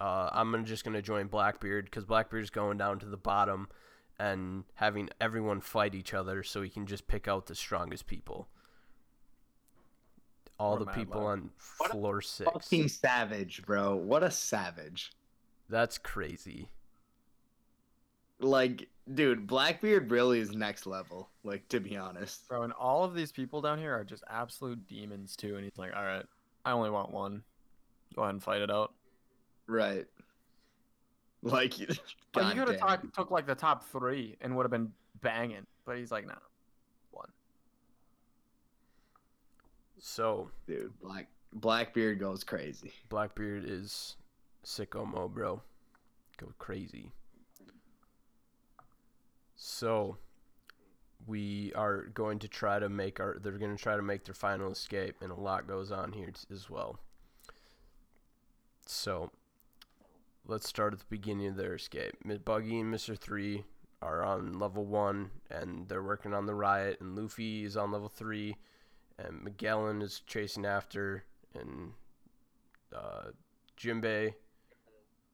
[0.00, 3.68] Uh, I'm gonna just gonna join Blackbeard because Blackbeard's going down to the bottom
[4.18, 8.48] and having everyone fight each other so he can just pick out the strongest people.
[10.58, 12.50] All What the people on What a floor six.
[12.52, 13.96] Fucking savage, bro.
[13.96, 15.12] What a savage.
[15.68, 16.68] That's crazy.
[18.42, 21.30] Like, dude, Blackbeard really is next level.
[21.44, 22.48] Like, to be honest.
[22.48, 25.56] Bro, and all of these people down here are just absolute demons too.
[25.56, 26.24] And he's like, all right,
[26.64, 27.42] I only want one.
[28.14, 28.92] Go ahead and fight it out.
[29.66, 30.06] Right.
[31.44, 31.74] Like,
[32.32, 33.10] But you could have goddamn.
[33.16, 35.66] took like the top three and would have been banging.
[35.84, 36.36] But he's like, no,
[37.10, 37.28] one.
[39.98, 40.92] So dude.
[41.00, 42.92] Black Blackbeard goes crazy.
[43.08, 44.14] Blackbeard is
[44.64, 45.60] sicko mo, bro.
[46.38, 47.10] Go crazy.
[49.64, 50.16] So
[51.24, 54.34] we are going to try to make our they're going to try to make their
[54.34, 56.98] final escape and a lot goes on here t- as well.
[58.86, 59.30] So
[60.44, 62.16] let's start at the beginning of their escape.
[62.44, 63.16] Buggy and Mr.
[63.16, 63.62] 3
[64.02, 68.08] are on level 1 and they're working on the riot and Luffy is on level
[68.08, 68.56] 3
[69.20, 71.22] and Magellan is chasing after
[71.54, 71.92] and
[72.92, 73.30] uh,
[73.78, 74.34] Jinbei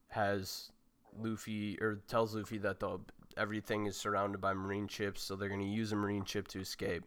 [0.08, 0.70] has
[1.18, 2.98] Luffy or tells Luffy that the
[3.38, 7.04] everything is surrounded by marine ships, so they're gonna use a marine ship to escape.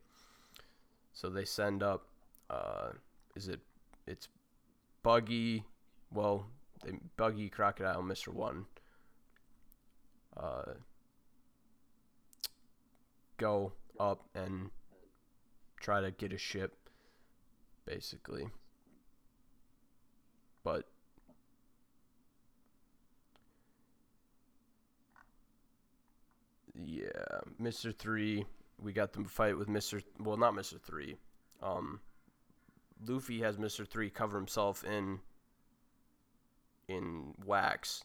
[1.14, 2.08] So they send up,
[2.50, 2.92] uh,
[3.36, 3.60] is it?
[4.08, 4.30] It's
[5.04, 5.66] Buggy.
[6.14, 6.46] Well,
[6.84, 8.66] they, Buggy, Crocodile, Mister One.
[10.38, 10.74] Uh,
[13.38, 14.70] go up and
[15.80, 16.76] try to get a ship,
[17.86, 18.48] basically.
[20.64, 20.88] But
[26.84, 28.46] yeah, Mister Three,
[28.82, 30.02] we got them fight with Mister.
[30.20, 31.18] Well, not Mister Three.
[31.62, 32.00] Um,
[33.08, 35.20] Luffy has Mister Three cover himself in
[36.88, 38.04] in wax.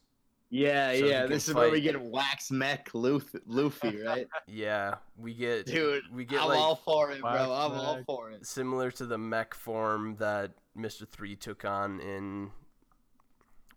[0.49, 1.23] Yeah, So yeah.
[1.23, 4.29] can This is where we get Wax Mech Luth- Luffy, right?
[4.47, 7.31] Yeah, we get Dude, we get I'm like all for it, bro.
[7.31, 8.47] I'm all for it.
[8.47, 12.51] similar to the mech form that Mister Three took on in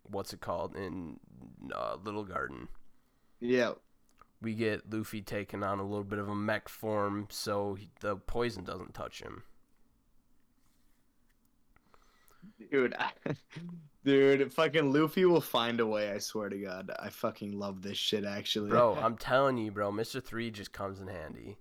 [0.04, 1.18] what's it called in
[1.74, 2.68] uh, Little Garden.
[3.40, 3.72] Yeah.
[4.42, 8.16] We get Luffy taking on a little bit of a mech form, so he, the
[8.16, 9.42] poison doesn't touch him.
[12.70, 13.10] Dude, I,
[14.04, 16.10] dude, fucking Luffy will find a way.
[16.10, 18.24] I swear to God, I fucking love this shit.
[18.24, 21.58] Actually, Bro, I'm telling you, bro, Mister Three just comes in handy.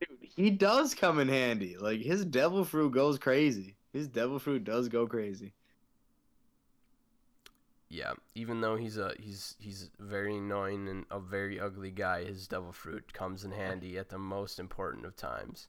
[0.00, 1.76] dude, he does come in handy.
[1.76, 3.76] Like his devil fruit goes crazy.
[3.92, 5.52] His devil fruit does go crazy.
[7.94, 12.48] Yeah, even though he's a he's he's very annoying and a very ugly guy, his
[12.48, 15.68] devil fruit comes in handy at the most important of times.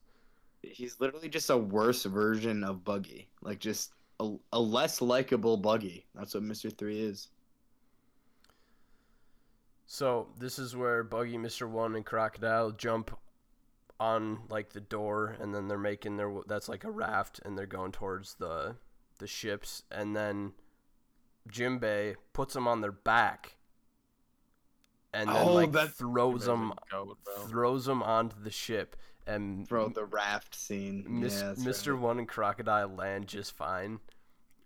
[0.61, 3.28] He's literally just a worse version of Buggy.
[3.41, 6.05] Like just a, a less likable Buggy.
[6.15, 7.28] That's what Mister Three is.
[9.86, 13.19] So this is where Buggy, Mister One, and Crocodile jump
[13.99, 17.65] on like the door, and then they're making their that's like a raft, and they're
[17.65, 18.78] going towards the
[19.19, 20.53] the ships, and then
[21.49, 23.55] Jimbei puts them on their back,
[25.13, 27.35] and then Oh, like throws them Amazing code, bro.
[27.47, 28.95] throws them onto the ship
[29.27, 31.05] and Bro, the raft scene.
[31.07, 31.93] Mis- yeah, Mr.
[31.93, 32.01] right.
[32.01, 33.99] One and Crocodile land just fine,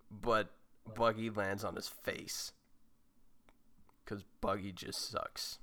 [0.09, 0.49] but
[0.95, 2.53] Buggy lands on his face
[4.05, 5.59] because Buggy just sucks.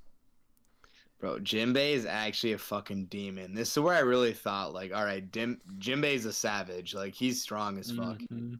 [1.19, 3.55] Bro, Jimbei is actually a fucking demon.
[3.55, 6.93] This is where I really thought, like, all right, Dim- Jimbei's a savage.
[6.93, 8.17] Like, he's strong as fuck.
[8.19, 8.59] Mhm.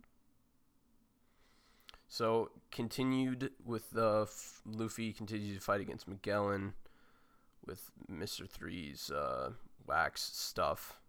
[2.15, 6.71] So continued with the f- Luffy continues to fight against Magellan
[7.65, 9.49] with Mister Three's uh,
[9.85, 11.01] wax stuff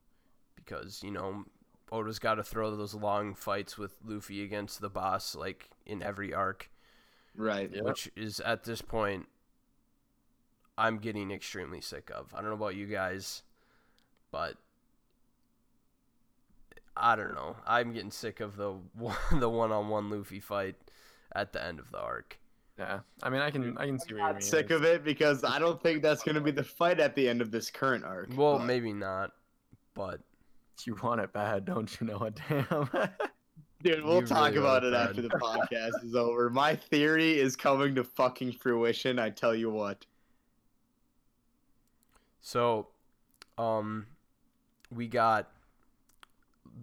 [0.56, 1.44] because you know
[1.92, 6.34] Oda's got to throw those long fights with Luffy against the boss like in every
[6.34, 6.70] arc,
[7.36, 7.70] Right.
[7.72, 7.84] Yep.
[7.84, 9.28] which is at this point
[10.76, 12.34] I'm getting extremely sick of.
[12.34, 13.44] I don't know about you guys,
[14.32, 14.56] but
[16.96, 17.54] I don't know.
[17.64, 18.74] I'm getting sick of the
[19.30, 20.74] the one-on-one Luffy fight
[21.36, 22.38] at the end of the arc.
[22.78, 24.42] Yeah, I mean, I can, I can see what I'm mean.
[24.42, 27.26] sick of it because I don't think that's going to be the fight at the
[27.28, 28.28] end of this current arc.
[28.36, 29.32] Well, but- maybe not,
[29.94, 30.20] but
[30.84, 32.18] You want it bad, don't you know?
[32.18, 32.88] A damn.
[33.82, 36.50] Dude, we'll You talk really about are, it after the podcast is over.
[36.50, 39.18] My theory is coming to fucking fruition.
[39.18, 40.04] I tell you what.
[42.40, 42.88] so
[43.58, 44.06] um
[44.94, 45.50] we got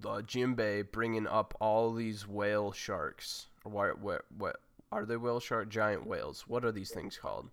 [0.01, 3.47] the Jimbei bringing up all these whale sharks.
[3.63, 4.55] Or what what what
[4.91, 6.45] are they whale shark giant whales?
[6.47, 7.51] What are these things called?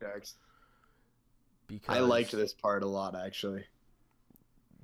[1.66, 3.64] Because I liked this part a lot, actually.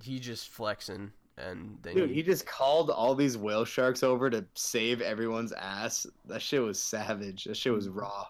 [0.02, 4.30] He just flexing and then Dude, he- he just called all these whale sharks over
[4.30, 6.06] to save everyone's ass.
[6.26, 7.44] That shit was savage.
[7.44, 8.26] That shit was raw.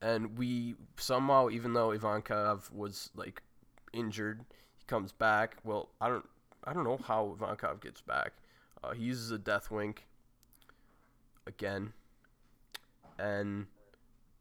[0.00, 3.42] and we somehow even though Ivankov was like
[3.92, 4.44] injured,
[4.76, 5.56] he comes back.
[5.64, 6.28] Well, I don't
[6.64, 8.34] I don't know how Ivankov gets back.
[8.84, 10.06] Uh, he uses a death wink
[11.48, 11.92] again,
[13.18, 13.66] and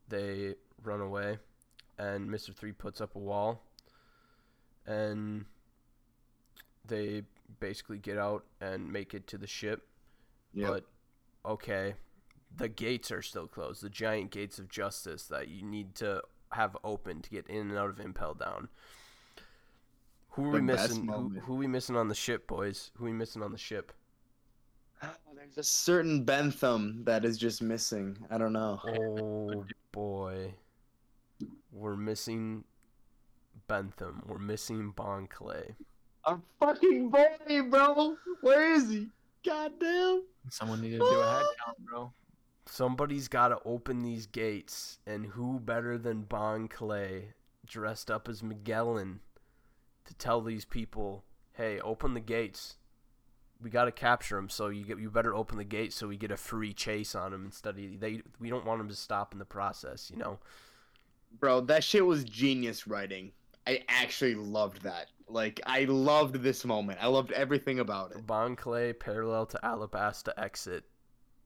[0.10, 0.53] they
[0.84, 1.39] run away.
[1.97, 3.64] And Mister Three puts up a wall,
[4.86, 5.45] and
[6.86, 7.24] they
[7.60, 9.88] basically get out and make it to the ship.
[10.53, 10.68] Yeah.
[10.68, 10.86] But
[11.43, 11.95] okay,
[12.55, 13.82] the gates are still closed.
[13.82, 17.78] The giant gates of justice that you need to have open to get in and
[17.78, 18.70] out of Impel Down.
[20.32, 21.08] Who are we The best missing?
[21.08, 22.91] Who, who we missing on the ship, boys?
[22.97, 23.91] Who we missing on the ship?
[25.56, 28.18] There's a certain Bentham that is just missing.
[28.30, 28.82] I don't know.
[28.86, 30.54] Oh boy,
[31.72, 32.64] we're missing
[33.68, 34.24] Bentham.
[34.26, 35.76] We're missing Bon Clay.
[36.26, 38.18] Our fucking boy, bro.
[38.41, 39.08] Where is he?
[39.45, 40.24] Goddamn.
[40.50, 41.66] Someone needed to do a head ah.
[41.66, 42.14] count, bro.
[42.66, 47.30] Somebody's got to open these gates, and who better than Bon Clay,
[47.66, 49.22] dressed up as Magellan,
[50.06, 51.24] to tell these people,
[51.54, 52.76] "Hey, open the gates.
[53.62, 54.49] We got to capture them.
[54.49, 57.32] So you get you better open the gates so we get a free chase on
[57.32, 58.22] them instead of they.
[58.39, 60.39] We don't want them to stop in the process, you know."
[61.39, 63.32] Bro, that shit was genius writing.
[63.68, 65.08] I actually loved that.
[65.28, 66.99] Like, I loved this moment.
[67.01, 68.26] I loved everything about it.
[68.26, 70.86] Bon Clay parallel to Alabasta exit.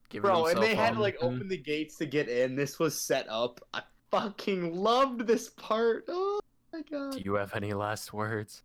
[0.10, 2.56] Giving Bro, and they had to like open the gates to get in.
[2.56, 3.60] This was set up.
[3.74, 3.82] I
[4.12, 6.06] fucking loved this part.
[6.10, 6.42] Oh
[6.72, 7.14] my god.
[7.14, 8.62] Do you have any last words?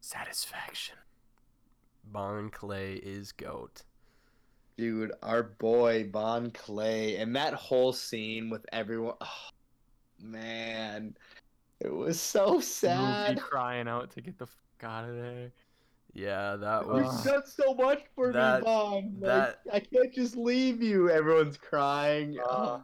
[0.00, 0.96] Satisfaction.
[2.04, 3.82] Bon Clay is goat.
[4.76, 9.14] Dude, our boy Bon Clay and that whole scene with everyone.
[9.20, 9.48] Oh,
[10.20, 11.16] man,
[11.80, 13.40] it was so Luffy sad.
[13.40, 15.52] crying out to get the fuck out of there.
[16.14, 17.24] Yeah, that was.
[17.24, 19.04] You've done so much for that- me, Bon.
[19.20, 21.10] Like, that- I can't just leave you.
[21.10, 22.38] Everyone's crying.
[22.40, 22.80] Uh,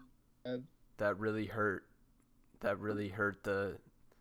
[0.46, 0.62] Oh,
[0.96, 1.84] that really hurt.
[2.60, 3.76] That really hurt the.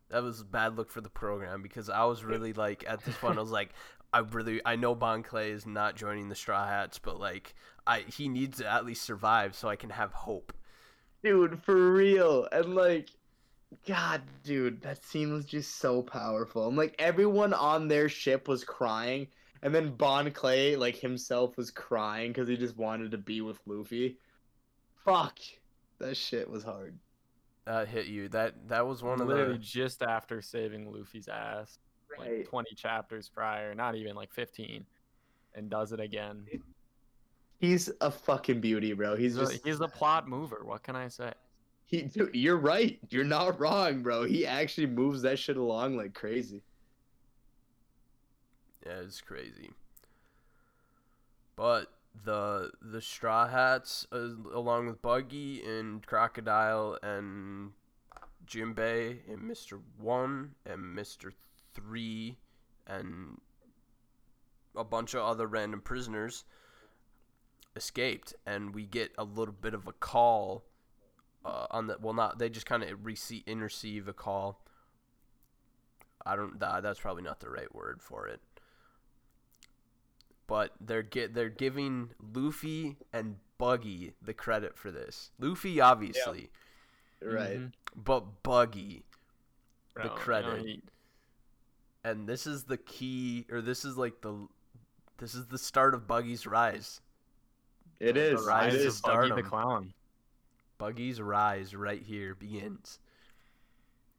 [0.10, 3.16] That was a bad look for the program because I was really like at this
[3.18, 3.70] point I was like
[4.14, 7.54] I really I know Bon Clay is not joining the Straw Hats but like
[7.86, 10.54] I he needs to at least survive so I can have hope.
[11.24, 12.48] dude, for real.
[12.52, 13.10] And like,
[13.86, 16.68] God, dude, that scene was just so powerful.
[16.68, 19.28] And like, everyone on their ship was crying,
[19.62, 23.60] and then Bon Clay, like himself, was crying because he just wanted to be with
[23.66, 24.18] Luffy.
[25.04, 25.40] Fuck,
[26.00, 26.98] that shit was hard.
[27.66, 28.30] That hit you.
[28.30, 31.80] That that was one of Literally the just after saving Luffy's ass,
[32.18, 32.38] Right.
[32.40, 34.86] like 20 chapters prior, not even like 15,
[35.56, 36.46] and does it again.
[37.60, 39.16] He's a fucking beauty, bro.
[39.16, 40.62] He's He's, a, just he's the plot mover.
[40.64, 41.34] What can I say?
[41.88, 42.04] he.
[42.04, 43.00] Dude, you're right.
[43.10, 44.24] You're not wrong, bro.
[44.24, 46.62] He actually moves that shit along like crazy.
[48.86, 49.72] Yeah, it's crazy.
[51.56, 51.88] But
[52.24, 57.72] the the Straw Hats, uh, along with Buggy and Crocodile and
[58.46, 61.34] Jimbei and Mister One and Mister
[61.78, 62.38] Three
[62.88, 63.40] and
[64.76, 66.44] a bunch of other random prisoners
[67.76, 70.64] escaped, and we get a little bit of a call
[71.46, 74.60] uh, on the well not they just kind of receive and receive a call.
[76.26, 78.42] I don't that, that's probably not the right word for it.
[80.48, 85.30] But they're get they're giving Luffy and Buggy the credit for this.
[85.40, 86.50] Luffy obviously,
[87.22, 87.58] Right.
[87.60, 87.74] Mhm.
[87.96, 89.04] but Buggy
[89.94, 90.66] Bro, the you know, credit.
[90.66, 90.84] he-
[92.04, 94.48] and this is the key or this is like the
[95.18, 97.02] this is the start of Buggy's rise.
[98.00, 98.46] It The is.
[98.46, 99.02] rise It of.
[99.02, 99.94] Buggy the clown.
[100.78, 103.00] Buggy's rise right here begins.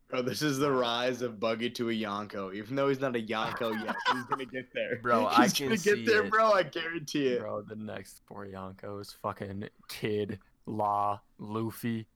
[0.09, 2.55] Bro, this is the rise of Buggy to a Yonko.
[2.55, 4.99] Even though he's not a Yonko yet, he's gonna get there.
[5.03, 6.31] Bro, I can gonna see get there, it.
[6.31, 6.51] bro.
[6.53, 7.41] I guarantee it.
[7.41, 12.07] Bro, the next four Yonkos, fucking Kid, Law, Luffy,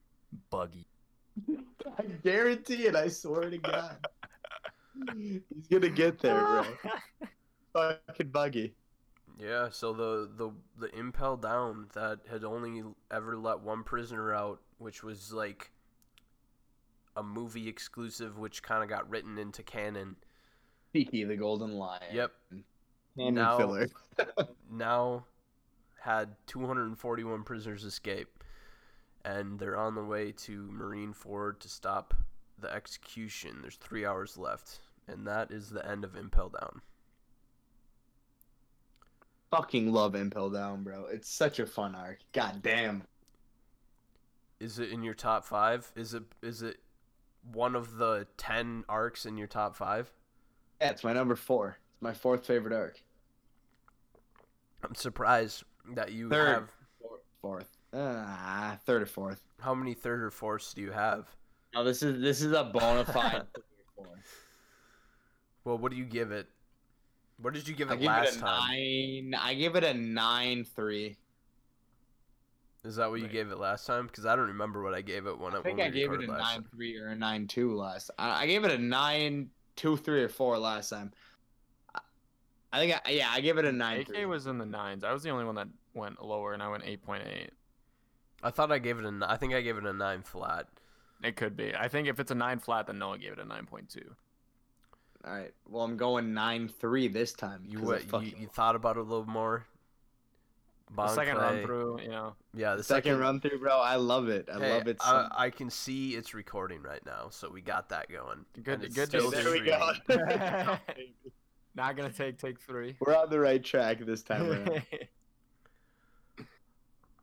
[0.49, 0.87] Buggy.
[1.97, 2.95] I guarantee it.
[2.95, 3.95] I swear to God.
[5.17, 6.65] he's gonna get there, bro.
[8.07, 8.73] Fucking Buggy.
[9.39, 14.61] Yeah, so the the the impel down that had only ever let one prisoner out,
[14.77, 15.71] which was like
[17.15, 20.15] a movie exclusive, which kind of got written into canon.
[20.95, 22.01] Shiki, the Golden Lion.
[22.13, 22.31] Yep,
[23.17, 23.87] Canon Now- filler.
[24.71, 25.25] now
[25.99, 28.27] had 241 prisoners escape,
[29.25, 32.13] and they're on the way to Marineford to stop
[32.59, 33.59] the execution.
[33.61, 36.81] There's three hours left, and that is the end of Impel Down.
[39.51, 41.05] Fucking love Impel Down, bro.
[41.11, 42.19] It's such a fun arc.
[42.31, 43.03] God damn.
[44.59, 45.91] Is it in your top five?
[45.95, 46.77] Is it is it
[47.51, 50.11] one of the ten arcs in your top five?
[50.81, 51.77] Yeah, it's my number four.
[51.93, 53.01] It's my fourth favorite arc.
[54.83, 55.63] I'm surprised
[55.95, 56.47] that you Third.
[56.49, 56.69] have.
[57.41, 57.77] Fourth.
[57.93, 59.41] Ah, third or fourth.
[59.59, 61.27] How many third or fourths do you have?
[61.73, 63.63] No, this is this is a bona fide third
[63.97, 64.45] or fourth.
[65.63, 66.47] Well, what do you give it?
[67.37, 68.69] What did you give it I it give last it a time?
[69.31, 69.35] nine.
[69.41, 71.17] I give it a nine three.
[72.85, 73.31] Is that what you Wait.
[73.31, 74.07] gave it last time?
[74.07, 76.21] Because I don't remember what I gave it when I think when I gave it
[76.23, 78.11] a nine three or a nine two last.
[78.19, 81.11] I, I gave it a nine two three or four last time.
[81.95, 82.01] I,
[82.73, 84.25] I think I, yeah, I gave it a nine AK three.
[84.25, 85.03] was in the nines.
[85.05, 87.49] I was the only one that went lower, and I went 8.8.
[88.43, 89.07] I thought I gave it a.
[89.07, 90.67] n- I think I gave it a nine flat.
[91.23, 91.73] It could be.
[91.75, 94.01] I think if it's a nine flat, then Noah gave it a 9.2.
[95.25, 95.53] All right.
[95.69, 97.63] Well, I'm going nine three this time.
[97.65, 98.25] You 'cause I what?
[98.25, 99.65] You, you thought about it a little more.
[100.95, 102.35] The second run through, you know.
[102.53, 103.79] Yeah, the second, run through, bro.
[103.79, 104.47] I love it.
[104.53, 104.97] I Hey, love it.
[104.99, 108.45] I, So I can see it's recording right now, so we got that going.
[108.61, 109.93] Good- good still there we go.
[111.75, 112.95] Not gonna take take three.
[112.99, 114.83] We're on the right track this time around.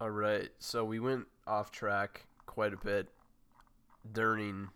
[0.00, 3.08] All right, so we went off track quite a bit
[4.10, 4.68] during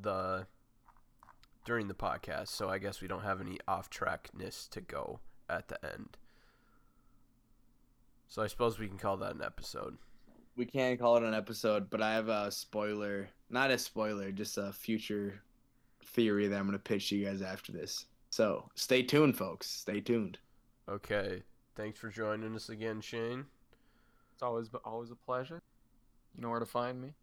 [0.00, 0.46] the
[1.64, 5.68] during the podcast, so I guess we don't have any off trackness to go at
[5.68, 6.16] the end.
[8.28, 9.98] So I suppose we can call that an episode.
[10.56, 13.28] we can call it an episode, but I have a spoiler.
[13.50, 15.42] Not a spoiler, just a future
[16.04, 18.06] theory that I'm going to pitch to you guys after this.
[18.30, 19.66] So stay tuned, folks.
[19.68, 20.38] Stay tuned.
[20.88, 21.42] Okay,
[21.76, 23.44] thanks for joining us again, Shane.
[24.34, 25.62] It's always always a pleasure.
[26.34, 27.14] You know where to find me.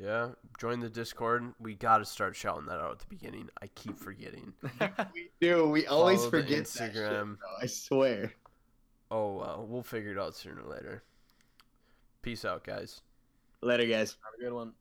[0.00, 0.28] Yeah,
[0.58, 1.54] join the Discord.
[1.58, 3.48] We got to start shouting that out at the beginning.
[3.60, 4.52] I keep forgetting.
[5.14, 5.68] We do.
[5.68, 7.36] We always Follow the forget that shit, Instagram.
[7.60, 8.32] I swear.
[9.10, 11.02] Oh well, we'll figure it out sooner or later.
[12.22, 13.00] Peace out, guys.
[13.62, 14.16] Later, guys.
[14.24, 14.72] Have a good one.